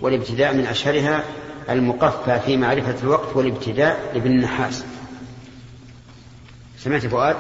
[0.01, 1.25] والابتداء من أشهرها
[1.69, 4.85] المقفى في معرفة الوقت والابتداء لابن النحاس.
[6.79, 7.37] سمعت فؤاد؟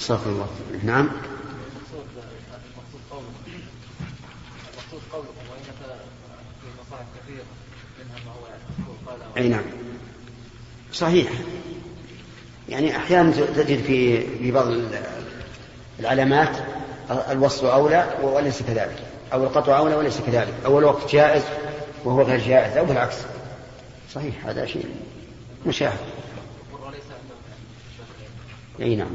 [0.00, 0.48] استغفر الله.
[0.84, 1.08] نعم.
[9.36, 9.64] أي نعم.
[10.92, 11.30] صحيح.
[12.68, 14.66] يعني أحيانا تجد في في بعض
[16.00, 16.56] العلامات
[17.30, 18.96] الوصل أولى وليس كذلك
[19.32, 21.42] أو القطع أولى وليس كذلك أو الوقت جائز
[22.04, 23.16] وهو غير جائز أو بالعكس.
[24.14, 24.86] صحيح هذا شيء
[25.66, 25.98] مشاهد.
[28.80, 29.10] أي نعم.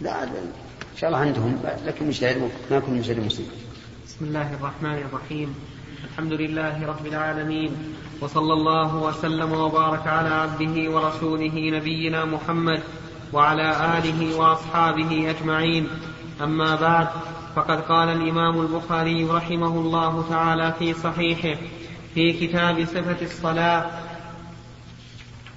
[0.00, 3.30] لا إن شاء الله عندهم لكن مجتهد ما كل مجتهد
[4.06, 5.54] بسم الله الرحمن الرحيم.
[6.12, 7.70] الحمد لله رب العالمين
[8.20, 12.80] وصلى الله وسلم وبارك على عبده ورسوله نبينا محمد
[13.32, 15.88] وعلى آله وأصحابه أجمعين.
[16.42, 17.08] أما بعد
[17.56, 21.60] فقد قال الإمام البخاري رحمه الله تعالى في صحيحه
[22.14, 23.90] في كتاب صفة الصلاة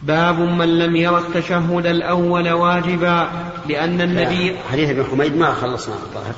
[0.03, 3.29] باب من لم ير التشهد الأول واجبا
[3.69, 6.35] لأن النبي حديث ابن حميد ما خلصنا الظاهر.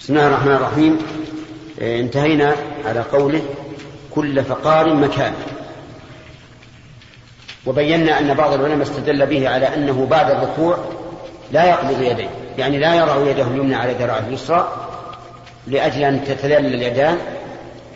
[0.00, 0.98] بسم الله الرحمن الرحيم.
[1.80, 3.42] انتهينا على قوله
[4.10, 5.32] كل فقار مكان.
[7.66, 10.78] وبينا أن بعض العلماء استدل به على أنه بعد الركوع
[11.52, 14.88] لا يقبض يديه يعني لا يضع يده اليمنى على ذراعه اليسرى
[15.66, 17.18] لأجل أن تتذلل اليدان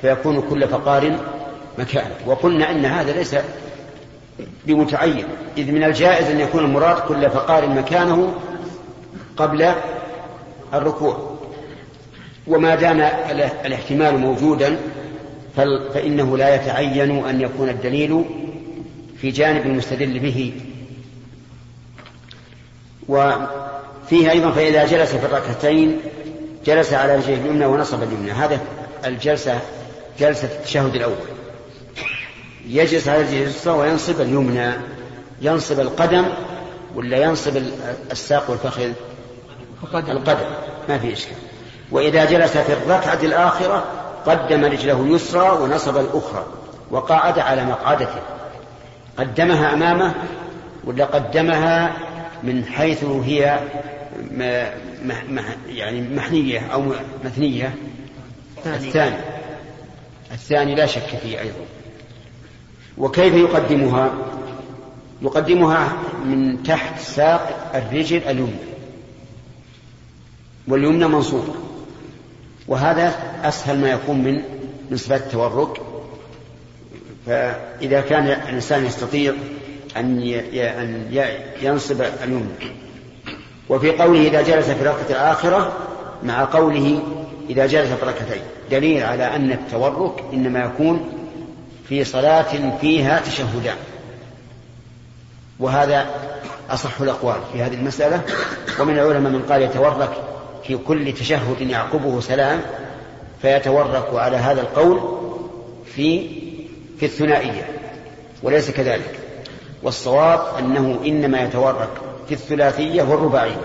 [0.01, 1.17] فيكون كل فقار
[1.79, 2.11] مكان.
[2.27, 3.37] وقلنا أن هذا ليس
[4.67, 5.25] بمتعين
[5.59, 8.35] إذ من الجائز أن يكون المراد كل فقار مكانه
[9.37, 9.73] قبل
[10.75, 11.30] الركوع.
[12.51, 13.01] وما دام
[13.65, 14.77] الاحتمال موجودا
[15.95, 18.25] فإنه لا يتعين أن يكون الدليل
[19.21, 20.53] في جانب المستدل به.
[23.09, 26.01] وفيه أيضا فإذا جلس في الركعتين
[26.67, 28.33] جلس على رجله اليمنى ونصب اليمنى.
[28.33, 28.61] هذا
[29.05, 29.61] الجلسة
[30.19, 31.15] جلسة التشهد الأول.
[32.69, 34.73] يجلس على رجله اليسرى وينصب اليمنى.
[35.43, 36.25] ينصب القدم
[36.95, 37.63] ولا ينصب
[38.13, 38.91] الساق والفخذ؟
[39.95, 40.47] القدم.
[40.89, 41.37] ما في إشكال.
[41.91, 43.85] وإذا جلس في الركعة الآخرة
[44.27, 46.47] قدم رجله اليسرى ونصب الأخرى
[46.91, 48.21] وقعد على مقعدته.
[49.19, 50.15] قدمها أمامه
[50.85, 51.93] ولا قدمها
[52.43, 53.61] من حيث هي
[55.69, 56.85] يعني محنية أو
[57.25, 57.75] مثنية
[58.67, 59.17] الثاني.
[60.33, 61.65] الثاني لا شك فيه أيضا.
[62.99, 64.11] وكيف يقدمها؟
[65.23, 65.93] يقدمها
[66.25, 68.71] من تحت ساق الرجل اليمنى.
[70.69, 71.55] واليمنى منصوبة
[72.71, 74.43] وهذا أسهل ما يكون من
[74.91, 75.81] من صفات التورك.
[77.27, 79.35] فإذا كان الإنسان يستطيع
[79.97, 80.23] أن
[80.55, 81.31] أن
[81.63, 82.73] ينصب اليمنى
[83.69, 85.73] وفي قوله إذا جلس في الركعة الآخرة
[86.23, 87.03] مع قوله
[87.51, 91.13] إذا جلس في ركعتين دليل على أن التورك إنما يكون
[91.89, 93.77] في صلاة فيها تشهدان
[95.59, 96.07] وهذا
[96.71, 98.23] أصح الأقوال في هذه المسألة.
[98.81, 100.11] ومن العلماء من قال يتورك
[100.71, 102.61] في كل تشهد يعقبه سلام
[103.43, 105.01] فيتورك على هذا القول
[105.95, 106.29] في
[107.01, 107.69] في الثنائية
[108.43, 109.19] وليس كذلك.
[109.83, 111.89] والصواب أنه إنما يتورك
[112.29, 113.61] في الثلاثية والرباعية.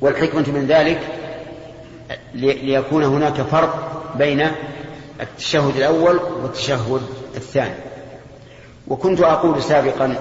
[0.00, 1.00] والحكمة من ذلك
[2.34, 4.46] لي- ليكون هناك فرق بين
[5.20, 7.02] التشهد الأول والتشهد
[7.36, 7.74] الثاني.
[8.88, 10.14] وكنت أقول سابقا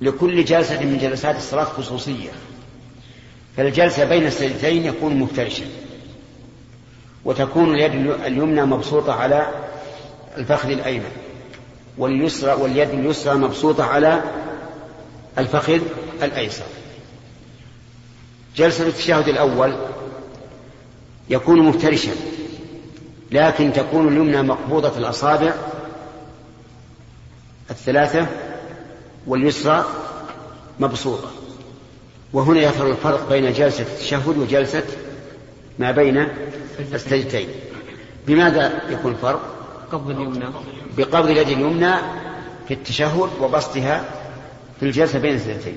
[0.00, 2.28] لكل جلسة من جلسات الصلاة خصوصية
[3.58, 5.64] فالجلسة بين السجدتين يكون مفترشا.
[7.24, 9.46] وتكون اليد اليمنى مبسوطة على
[10.36, 11.10] الفخذ الأيمن
[11.98, 14.22] واليسرى واليد اليسرى مبسوطة على
[15.38, 15.80] الفخذ
[16.22, 16.64] الأيسر.
[18.56, 19.76] جلسة التشهد الأول
[21.30, 22.12] يكون مفترشا
[23.30, 25.54] لكن تكون اليمنى مقبوضة الأصابع
[27.70, 28.26] الثلاثة
[29.26, 29.84] واليسرى
[30.80, 31.37] مبسوطة.
[32.32, 34.84] وهنا يظهر الفرق بين جلسة التشهد وجلسة
[35.78, 36.28] ما بين
[36.92, 37.48] السجدتين.
[38.26, 39.40] بماذا يكون الفرق؟
[39.92, 40.44] قبض اليمنى.
[40.98, 41.94] بقبض اليد اليمنى
[42.68, 44.04] في التشهد وبسطها
[44.80, 45.76] في الجلسة بين السجدتين.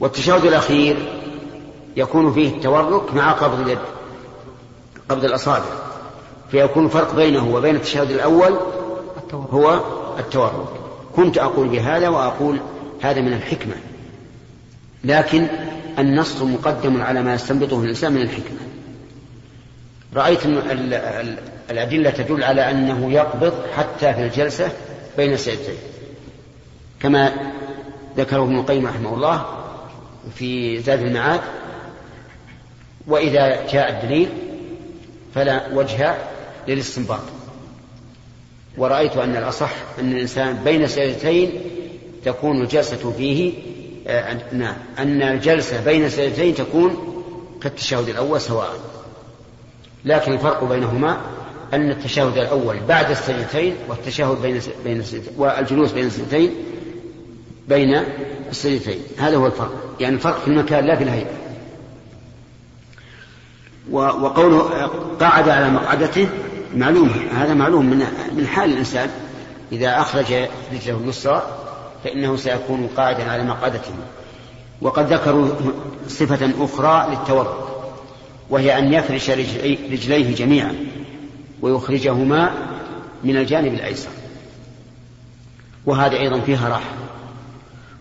[0.00, 0.96] والتشهد الأخير
[1.96, 3.78] يكون فيه التورك مع قبض اليد
[5.08, 5.64] قبض الأصابع.
[6.50, 8.58] فيكون فرق بينه وبين التشهد الأول
[9.32, 9.80] هو
[10.18, 10.68] التورك.
[11.16, 12.60] كنت أقول بهذا وأقول
[13.00, 13.74] هذا من الحكمة.
[15.04, 15.46] لكن
[15.98, 18.58] النص مقدم على ما يستنبطه الإنسان من الحكمة.
[20.16, 20.46] رأيت
[21.70, 24.72] الأدلة تدل على أنه يقبض حتى في الجلسة
[25.16, 25.74] بين السجدتين.
[27.00, 27.32] كما
[28.16, 29.46] ذكره ابن القيم رحمه الله
[30.34, 31.40] في زاد المعاد
[33.06, 34.28] وإذا جاء الدليل
[35.34, 36.14] فلا وجه
[36.68, 37.20] للاستنباط.
[38.78, 41.52] ورأيت أن الأصح أن الإنسان بين سجدتين
[42.24, 43.52] تكون الجلسة فيه
[44.52, 44.74] نعم.
[44.98, 47.24] أن الجلسة بين السجدتين تكون
[47.62, 48.70] كالتشهد الأول سواء.
[50.04, 51.20] لكن الفرق بينهما
[51.72, 55.04] أن التشهد الأول بعد السجدتين والتشهد بين بين
[55.36, 56.54] والجلوس بين السجدتين
[57.68, 58.02] بين
[58.50, 59.00] السجدتين.
[59.18, 59.72] هذا هو الفرق.
[60.00, 61.38] يعني الفرق في المكان لا في الهيئة.
[63.90, 64.90] وقوله
[65.20, 66.28] قعد على مقعدته
[66.76, 67.10] معلوم.
[67.34, 69.10] هذا معلوم من من حال الإنسان
[69.72, 70.32] إذا أخرج
[70.72, 71.67] رجله اليسرى
[72.04, 73.92] فإنه سيكون قاعدا على مقعدته.
[74.82, 75.48] وقد ذكروا
[76.08, 77.54] صفة أخرى للتورك
[78.50, 80.74] وهي أن يفرش رجلي- رجليه جميعا
[81.62, 82.52] ويخرجهما
[83.24, 84.10] من الجانب الأيسر.
[85.86, 86.90] وهذا أيضا فيها راحة.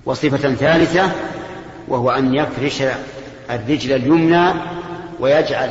[0.05, 1.11] وصفة ثالثة
[1.87, 2.83] وهو أن يفرش
[3.49, 4.53] الرجل اليمنى
[5.19, 5.69] ويجعل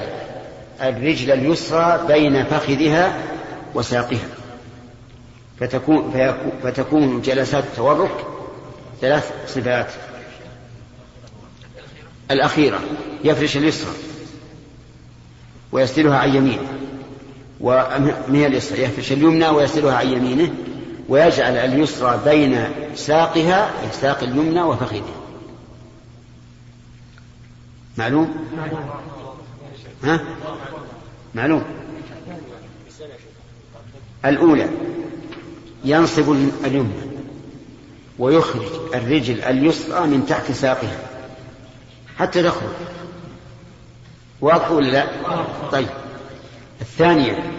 [0.82, 3.16] الرجل اليسرى بين فخذها
[3.74, 4.28] وساقها.
[5.60, 8.26] فتكون, فتكون جلسات التورك
[9.00, 9.92] ثلاث صفات.
[12.30, 12.80] الأخيرة
[13.24, 13.92] يفرش اليسرى
[15.72, 16.68] ويسدلها عن يمينه
[17.60, 20.54] ومن اليسرى يفرش اليمنى ويسدلها عن يمينه
[21.08, 25.14] ويجعل اليسرى بين ساقها ساق اليمنى وفخذها.
[27.96, 28.34] معلوم؟
[30.04, 30.20] ها؟
[31.34, 31.64] معلوم.
[34.24, 34.68] الأولى
[35.86, 36.32] ينصب
[36.64, 37.06] اليمنى
[38.18, 40.98] ويخرج الرجل اليسرى من تحت ساقها
[42.18, 42.70] حتى تخرج
[44.40, 45.06] واضح ولا لا؟
[45.72, 45.88] طيب.
[46.80, 47.52] الثانية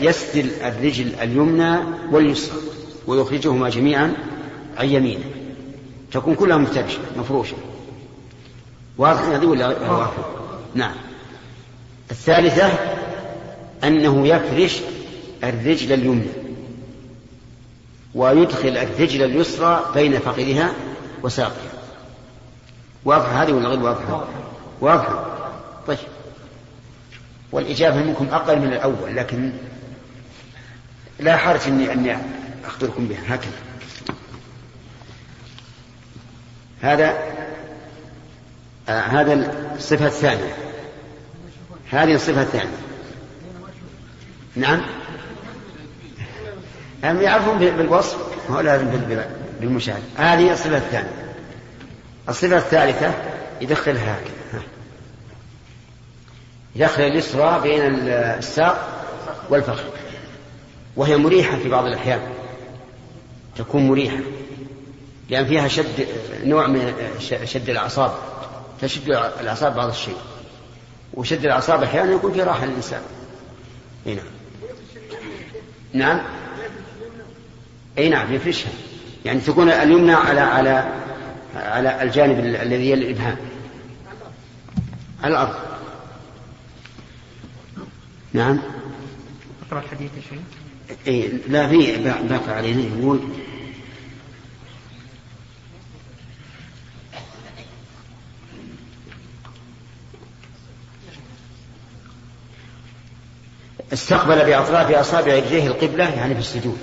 [0.00, 1.78] يسدل الرجل اليمنى
[2.10, 2.58] واليسرى
[3.06, 4.14] ويخرجهما جميعا
[4.76, 5.24] عن يمينه.
[6.12, 7.56] تكون كلها مفترشة مفروشة.
[8.98, 10.12] واضح هذه ولا واضح؟
[10.74, 10.94] نعم.
[12.10, 12.68] الثالثة
[13.84, 14.80] أنه يفرش
[15.46, 16.46] الرجل اليمنى
[18.14, 20.72] ويدخل الرجل اليسرى بين فخذها
[21.22, 21.72] وساقها
[23.04, 24.24] واضحة هذه ولا غير واضحة؟
[24.80, 25.36] واضحة.
[25.86, 25.98] طيب.
[27.52, 29.52] والإجابة منكم أقل من الأول لكن
[31.18, 32.16] لا حرج أني أني
[32.64, 33.34] أخبركم بها.
[33.34, 33.52] هكذا.
[36.80, 37.16] هذا
[38.88, 40.56] آه هذا الصفة الثانية.
[41.90, 42.78] هذه الصفة الثانية.
[44.56, 44.82] نعم.
[47.12, 48.16] هم يعرفون بالوصف
[48.50, 48.86] هو لازم
[49.60, 51.34] بالمشاهدة هذه الصفة الثانية.
[52.28, 53.14] الصفة الثالثة
[53.60, 54.18] يدخلها.
[54.20, 54.62] هكذا
[56.76, 59.04] يدخل اليسرى بين الساق
[59.50, 59.84] والفخذ.
[60.96, 62.20] وهي مريحة في بعض الأحيان.
[63.56, 64.18] تكون مريحة.
[65.30, 66.06] لأن فيها شد
[66.44, 66.94] نوع من
[67.44, 68.12] شد الأعصاب.
[68.82, 69.08] تشد
[69.40, 70.16] الأعصاب بعض الشيء.
[71.14, 73.00] وشد الأعصاب أحيانا يكون في راحة للإنسان.
[74.06, 74.16] نعم
[75.92, 76.20] نعم.
[77.98, 78.70] أي نعم يفرشها.
[79.24, 80.92] يعني تكون اليمنى على على
[81.54, 83.36] على الجانب الذي يلي الإبهام.
[85.22, 85.54] على الأرض.
[88.32, 88.58] نعم.
[89.68, 90.40] أقرأ الحديث يا شيخ.
[91.06, 91.96] اي لا في
[92.28, 93.20] باقي علينا يقول.
[103.92, 106.78] استقبل بأطراف أصابع رجليه القبلة يعني في السجود.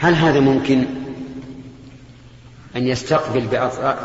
[0.00, 0.84] هل هذا ممكن
[2.76, 3.40] أن يستقبل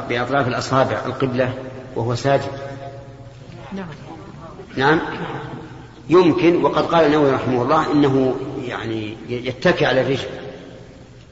[0.10, 1.54] بأطراف الأصابع القبلة
[1.96, 2.52] وهو ساجد؟
[3.74, 3.88] نعم.
[4.78, 5.00] نعم.
[6.10, 8.36] يمكن وقد قال النووي رحمه الله إنه
[8.68, 10.28] يعني يتكئ على الرجل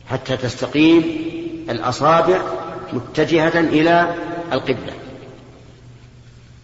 [0.09, 1.03] حتى تستقيم
[1.69, 2.41] الأصابع
[2.93, 4.15] متجهة إلى
[4.51, 4.93] القبلة.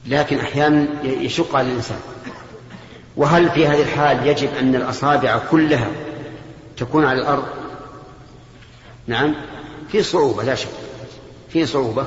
[0.08, 2.00] لكن أحيانا يشق على الإنسان.
[3.18, 5.88] وهل في هذه الحال يجب أن الأصابع كلها
[6.78, 7.59] تكون على الأرض؟
[9.10, 9.36] نعم.
[9.92, 10.70] في صعوبة لا شك.
[11.50, 12.06] في صعوبة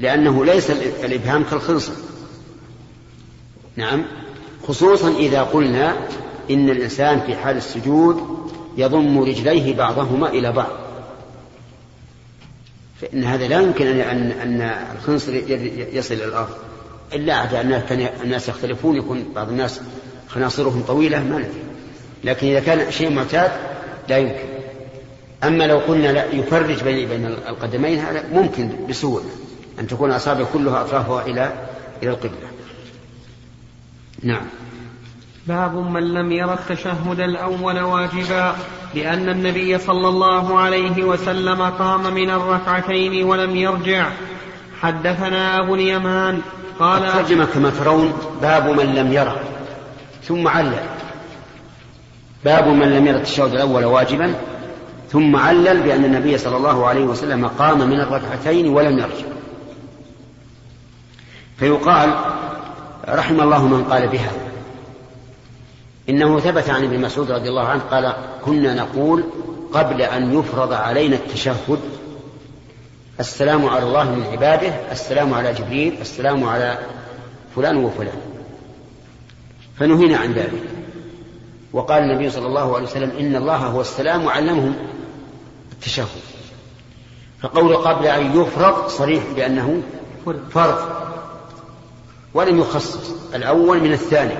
[0.00, 0.70] لأنه ليس
[1.04, 1.92] الإبهام كالخنصر.
[3.76, 4.04] نعم.
[4.68, 5.96] خصوصا إذا قلنا
[6.50, 10.70] إن الإنسان في حال السجود يضم رجليه بعضهما إلى بعض.
[13.00, 14.60] فإن هذا لا يمكن أن أن
[14.96, 15.34] الخنصر
[15.92, 16.54] يصل إلى الأرض.
[17.12, 17.60] إلا عدا
[18.24, 19.80] الناس يختلفون يكون بعض الناس
[20.28, 21.62] خناصرهم طويلة ما ندري.
[22.24, 23.50] لكن إذا كان شيء معتاد
[24.08, 24.57] لا يمكن.
[25.44, 29.24] أما لو قلنا لا يفرج بين بين القدمين هذا ممكن بسهولة
[29.80, 31.52] أن تكون أصابع كلها أطرافها إلى
[32.02, 32.48] إلى القبلة.
[34.22, 34.46] نعم.
[35.46, 38.54] باب من لم ير التشهد الأول واجبا
[38.94, 44.10] لأن النبي صلى الله عليه وسلم قام من الركعتين ولم يرجع.
[44.80, 46.40] حدثنا أبو اليمان
[46.78, 48.12] قال الترجمة كما ترون
[48.42, 49.40] باب من لم يره.
[50.24, 50.80] ثم علل.
[52.44, 54.34] باب من لم ير التشهد الأول واجبا
[55.12, 59.26] ثم علل بأن النبي صلى الله عليه وسلم قام من الركعتين ولم يرجع.
[61.56, 62.14] فيقال
[63.08, 64.30] رحم الله من قال بها.
[66.08, 69.24] إنه ثبت عن ابن مسعود رضي الله عنه قال كنا نقول
[69.72, 71.78] قبل أن يفرض علينا التشهد
[73.20, 76.78] السلام على الله من عباده السلام على جبريل السلام على
[77.56, 78.18] فلان وفلان.
[79.78, 80.62] فنهينا عن ذلك.
[81.72, 84.74] وقال النبي صلى الله عليه وسلم إن الله هو السلام وعلمهم
[85.78, 86.06] التشهد.
[87.42, 89.82] فقول قبل أن يفرض صريح بأنه
[90.50, 90.78] فرض
[92.34, 94.34] ولم يخصص الأول من الثاني.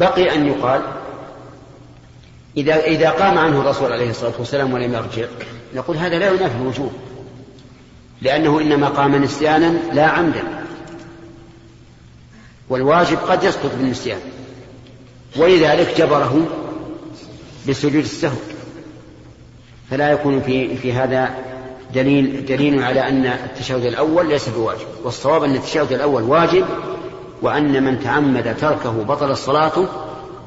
[0.00, 0.82] بقي أن يقال
[2.56, 5.28] إذا إذا قام عنه الرسول عليه الصلاة والسلام ولم يرجع
[5.74, 6.92] نقول هذا لا ينافي الوجوب
[8.22, 10.64] لأنه إنما قام نسيانا لا عمدا.
[12.68, 14.20] والواجب قد يسقط بالنسيان
[15.36, 16.46] ولذلك جبره
[17.68, 18.36] بسجود السهو.
[19.90, 21.30] فلا يكون في في هذا
[21.94, 26.64] دليل دليل على أن التشهد الأول ليس بواجب والصواب أن التشهد الأول واجب
[27.42, 29.88] وأن من تعمد تركه بطل الصلاة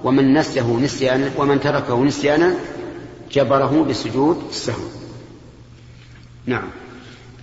[0.04, 2.54] ومن نسيه نسيانا ومن تركه نسيانا
[3.32, 4.84] جبره بسجود السهو.
[6.46, 6.70] نعم.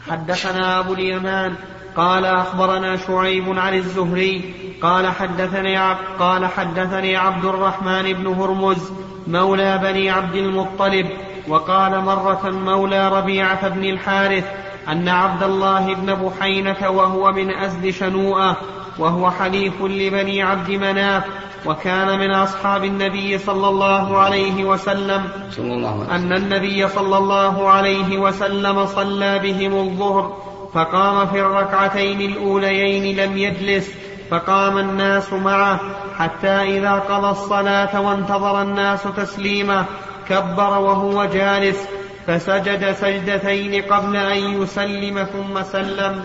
[0.09, 1.55] حدثنا أبو اليمان
[1.97, 5.79] قال أخبرنا شعيب عن الزهري قال حدثني
[6.19, 8.93] قال حدثني عبد الرحمن بن هرمز
[9.27, 11.07] مولى بني عبد المطلب
[11.49, 14.45] وقال مرة مولى ربيعة بن الحارث
[14.89, 18.57] أن عبد الله بن بحينة وهو من أزد شنوءة
[18.99, 21.25] وهو حليف لبني عبد مناف
[21.67, 26.11] وكان من أصحاب النبي صلى الله عليه وسلم صلى الله عليه وسلم.
[26.11, 30.37] أن النبي صلى الله عليه وسلم صلى بهم الظهر
[30.75, 33.91] فقام في الركعتين الأوليين لم يجلس
[34.31, 35.81] فقام الناس معه
[36.19, 39.85] حتى إذا قضى الصلاة وانتظر الناس تسليمه
[40.31, 41.79] كبر وهو جالس
[42.27, 46.25] فسجد سجدتين قبل أن يسلم ثم سلم.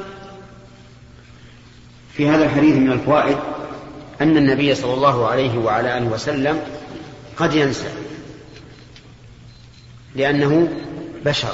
[2.13, 3.37] في هذا الحديث من الفوائد
[4.21, 6.59] أن النبي صلى الله عليه وعلى آله وسلم
[7.37, 7.89] قد ينسى
[10.15, 10.67] لأنه
[11.25, 11.53] بشر.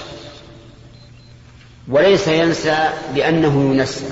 [1.88, 4.06] وليس ينسى لأنه ينسى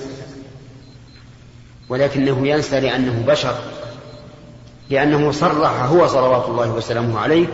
[1.90, 3.56] ولكنه ينسى لأنه بشر
[4.90, 7.48] لأنه صرح هو صلوات الله وسلامه عليه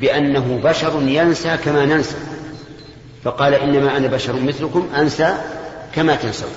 [0.00, 2.16] بأنه بشر ينسى كما ننسى.
[3.24, 5.34] فقال إنما أنا بشر مثلكم أنسى
[5.94, 6.50] كما تنسون.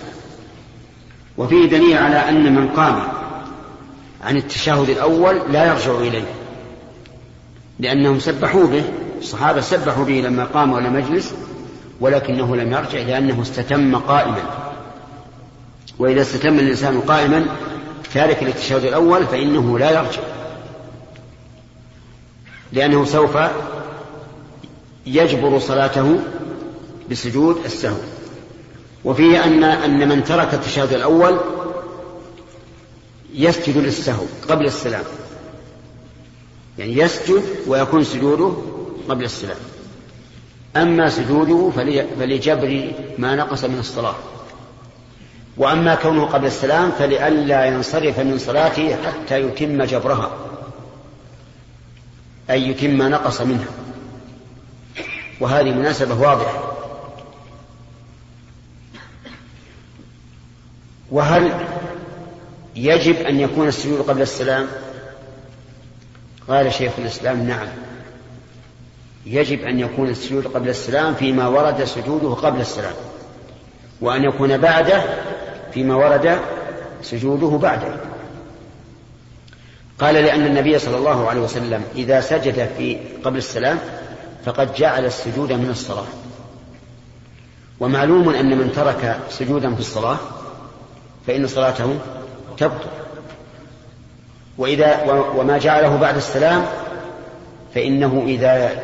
[1.38, 3.04] وفيه دليل على أن من قام
[4.24, 6.26] عن التشهد الأول لا يرجع إليه
[7.80, 8.84] لأنهم سبحوا به
[9.20, 11.34] الصحابة سبحوا به لما قام ولم يجلس
[12.02, 14.44] ولكنه لم يرجع لأنه استتم قائما.
[16.00, 17.46] وإذا استتم الإنسان قائما
[18.14, 20.22] تارك التشهد الأول فإنه لا يرجع.
[22.74, 23.38] لأنه سوف
[25.06, 26.20] يجبر صلاته
[27.12, 27.98] بسجود السهو.
[29.06, 31.40] وفيه أن أن من ترك التشهد الأول
[33.34, 35.04] يسجد للسهو قبل السلام.
[36.78, 38.54] يعني يسجد ويكون سجوده
[39.10, 39.58] قبل السلام.
[40.76, 41.72] أما سجوده
[42.20, 44.16] فلجبر ما نقص من الصلاة.
[45.58, 50.32] وأما كونه قبل السلام فلئلا ينصرف من صلاته حتى يتم جبرها.
[52.50, 53.68] أي يتم ما نقص منها
[55.40, 56.74] وهذه مناسبة واضحة.
[61.12, 61.52] وهل
[62.76, 64.68] يجب أن يكون السجود قبل السلام؟
[66.48, 67.68] قال شيخ الإسلام نعم.
[69.26, 72.94] يجب أن يكون السجود قبل السلام فيما ورد سجوده قبل السلام.
[74.02, 75.04] وأن يكون بعده
[75.74, 76.40] فيما ورد
[77.02, 78.13] سجوده بعده.
[80.04, 83.80] قال لأن النبي صلى الله عليه وسلم إذا سجد في قبل السلام
[84.46, 86.06] فقد جعل السجود من الصلاة.
[87.80, 90.18] ومعلوم أن من ترك سجودا في الصلاة
[91.28, 92.00] فإن صلاته
[92.58, 92.90] تبطل.
[94.58, 96.66] وإذا وما جعله بعد السلام
[97.76, 98.84] فإنه إذا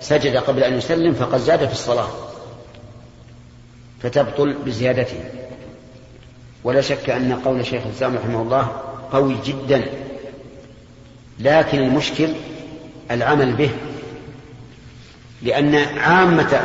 [0.00, 2.08] سجد قبل أن يسلم فقد زاد في الصلاة
[4.02, 5.20] فتبطل بزيادته.
[6.64, 8.68] ولا شك أن قول شيخ الإسلام رحمه الله
[9.12, 10.05] قوي جدا.
[11.40, 12.28] لكن المشكل
[13.10, 13.70] العمل به.
[15.42, 16.60] لأن عامة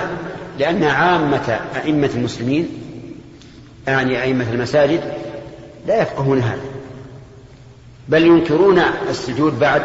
[0.60, 2.70] لأن عامة أئمة المسلمين
[3.88, 5.02] أعني أئمة المساجد
[5.88, 6.62] لا يفقهون هذا.
[8.08, 9.82] بل ينكرون السجود بعد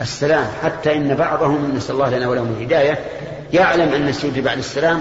[0.00, 2.98] السلام حتى إن بعضهم نسأل الله لنا ولهم الهداية
[3.52, 5.00] يعلم أن السجود بعد السلام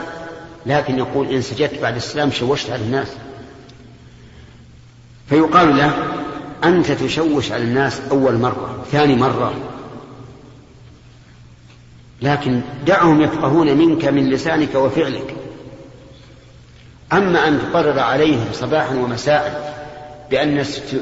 [0.66, 3.08] لكن يقول إن سجدت بعد السلام شوشت على الناس.
[5.30, 5.94] فيقال له
[6.64, 9.54] أنت تشوش على الناس أول مرة ثاني مرة.
[12.22, 15.36] لكن دعهم يفقهون منك من لسانك وفعلك.
[17.14, 19.74] أما أن تقرر عليهم صباحا ومساء
[20.32, 20.60] بأن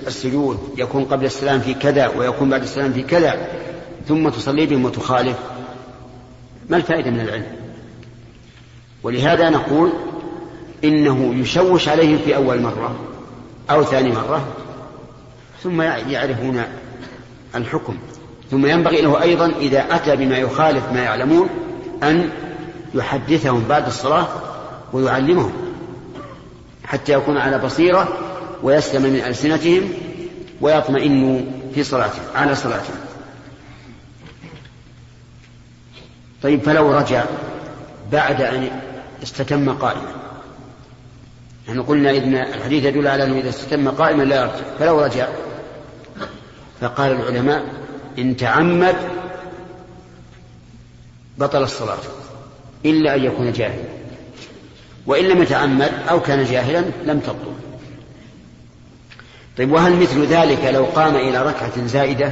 [0.07, 3.47] السجود يكون قبل السلام في كذا ويكون بعد السلام في كذا
[4.07, 5.38] ثم تصلي بهم وتخالف
[6.70, 7.45] ما الفائدة من العلم؟
[9.03, 9.91] ولهذا نقول
[10.84, 12.95] إنه يشوش عليهم في أول مرة
[13.70, 14.47] أو ثاني مرة.
[15.64, 16.64] ثم يعرفون
[17.55, 17.97] الحكم.
[18.51, 21.49] ثم ينبغي له أيضا إذا أتى بما يخالف ما يعلمون
[22.03, 22.30] أن
[22.93, 24.28] يحدثهم بعد الصلاة
[24.93, 25.53] ويعلمهم
[26.84, 28.07] حتى يكون على بصيرة
[28.64, 29.89] ويسلم من ألسنتهم
[30.62, 31.45] ويطمئن
[31.76, 32.93] في صلاته على صلاته
[36.43, 37.24] طيب فلو رجع
[38.12, 38.70] بعد أن
[39.24, 40.20] استتم قائما
[41.68, 45.28] نحن قلنا إن الحديث يدل على أنه إذا استتم قائما لا يرجع فلو رجع
[46.82, 47.64] فقال العلماء
[48.20, 48.95] إن تعمد
[51.38, 51.97] بطل الصلاة
[52.86, 53.84] إلا أن يكون جاهلا.
[55.05, 57.53] وإن لم يتعمد أو كان جاهلا لم تبطل.
[59.57, 62.32] طيب وهل مثل ذلك لو قام إلى ركعة زائدة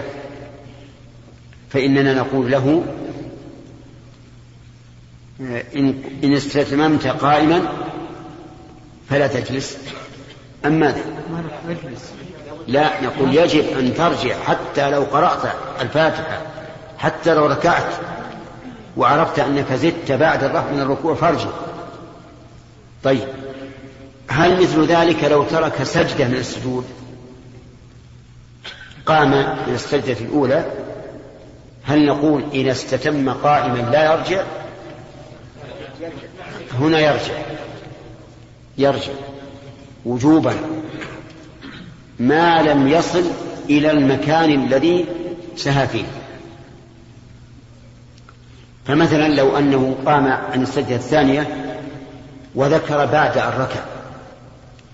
[1.69, 2.83] فإننا نقول له
[5.75, 7.61] إن, استتممت قائما
[9.09, 9.77] فلا تجلس.
[10.65, 11.01] أم ماذا؟
[12.67, 16.41] لا نقول يجب أن ترجع حتى لو قرأت الفاتحة
[16.97, 17.93] حتى لو ركعت
[18.97, 21.49] وعرفت أنك زدت بعد من الركوع فارجع.
[23.03, 23.27] طيب
[24.27, 26.85] هل مثل ذلك لو ترك سجدة من السجود؟
[29.05, 29.31] قام
[29.67, 30.65] من السجدة الأولى.
[31.83, 34.43] هل نقول إذا استتم قائما لا يرجع؟
[36.79, 37.33] هنا يرجع.
[38.79, 39.13] يرجع
[40.05, 40.53] وجوبا
[42.19, 43.23] ما لم يصل
[43.69, 45.05] إلى المكان الذي
[45.55, 46.05] سهى فيه.
[48.85, 51.75] فمثلا لو أنه قام عن السجدة الثانية
[52.55, 53.83] وذكر بعد أن ركع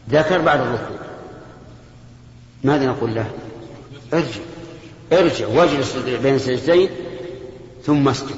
[0.10, 0.98] ذكر بعد الركوع
[2.64, 3.26] ماذا نقول له؟
[4.14, 4.42] ارجع
[5.14, 6.90] ارجع واجلس بين السجدتين
[7.84, 8.36] ثم اسجد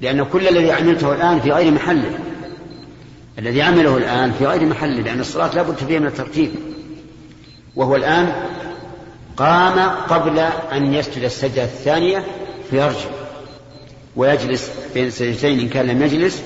[0.00, 2.29] لأن كل الذي عملته الآن في غير محله.
[3.40, 6.50] الذي عمله الآن في غير محله لأن الصلاة لا بد فيها من الترتيب.
[7.76, 8.32] وهو الآن
[9.36, 9.78] قام
[10.08, 10.38] قبل
[10.72, 12.24] أن يسجد السجدة الثانية
[12.70, 13.08] فيرجع
[14.16, 16.42] ويجلس بين السجدتين إن كان لم يجلس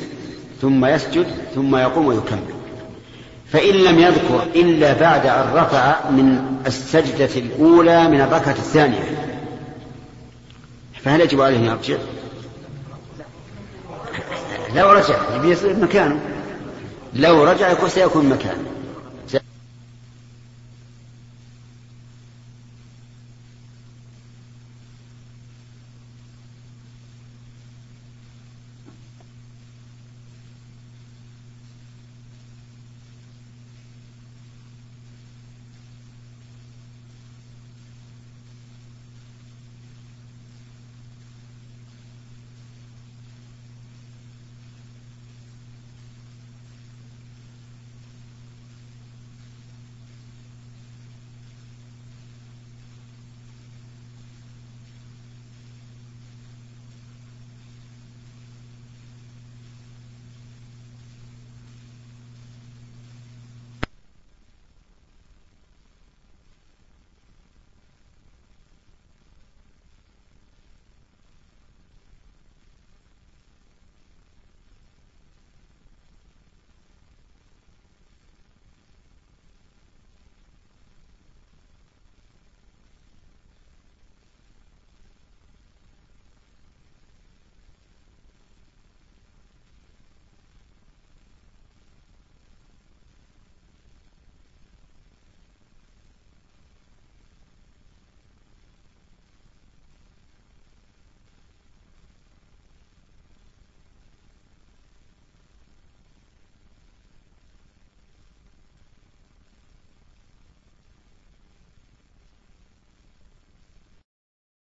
[0.61, 2.55] ثم يسجد ثم يقوم ويكمل.
[3.53, 9.35] فإن لم يذكر إلا بعد أن رفع من السجدة الأولى من الركعة الثانية.
[11.03, 11.97] فهل يجب عليه أن يرجع؟
[14.75, 16.34] لو رجع يبي يصير مكانه.
[17.15, 18.65] لو رجع يكون سيكون مكانه.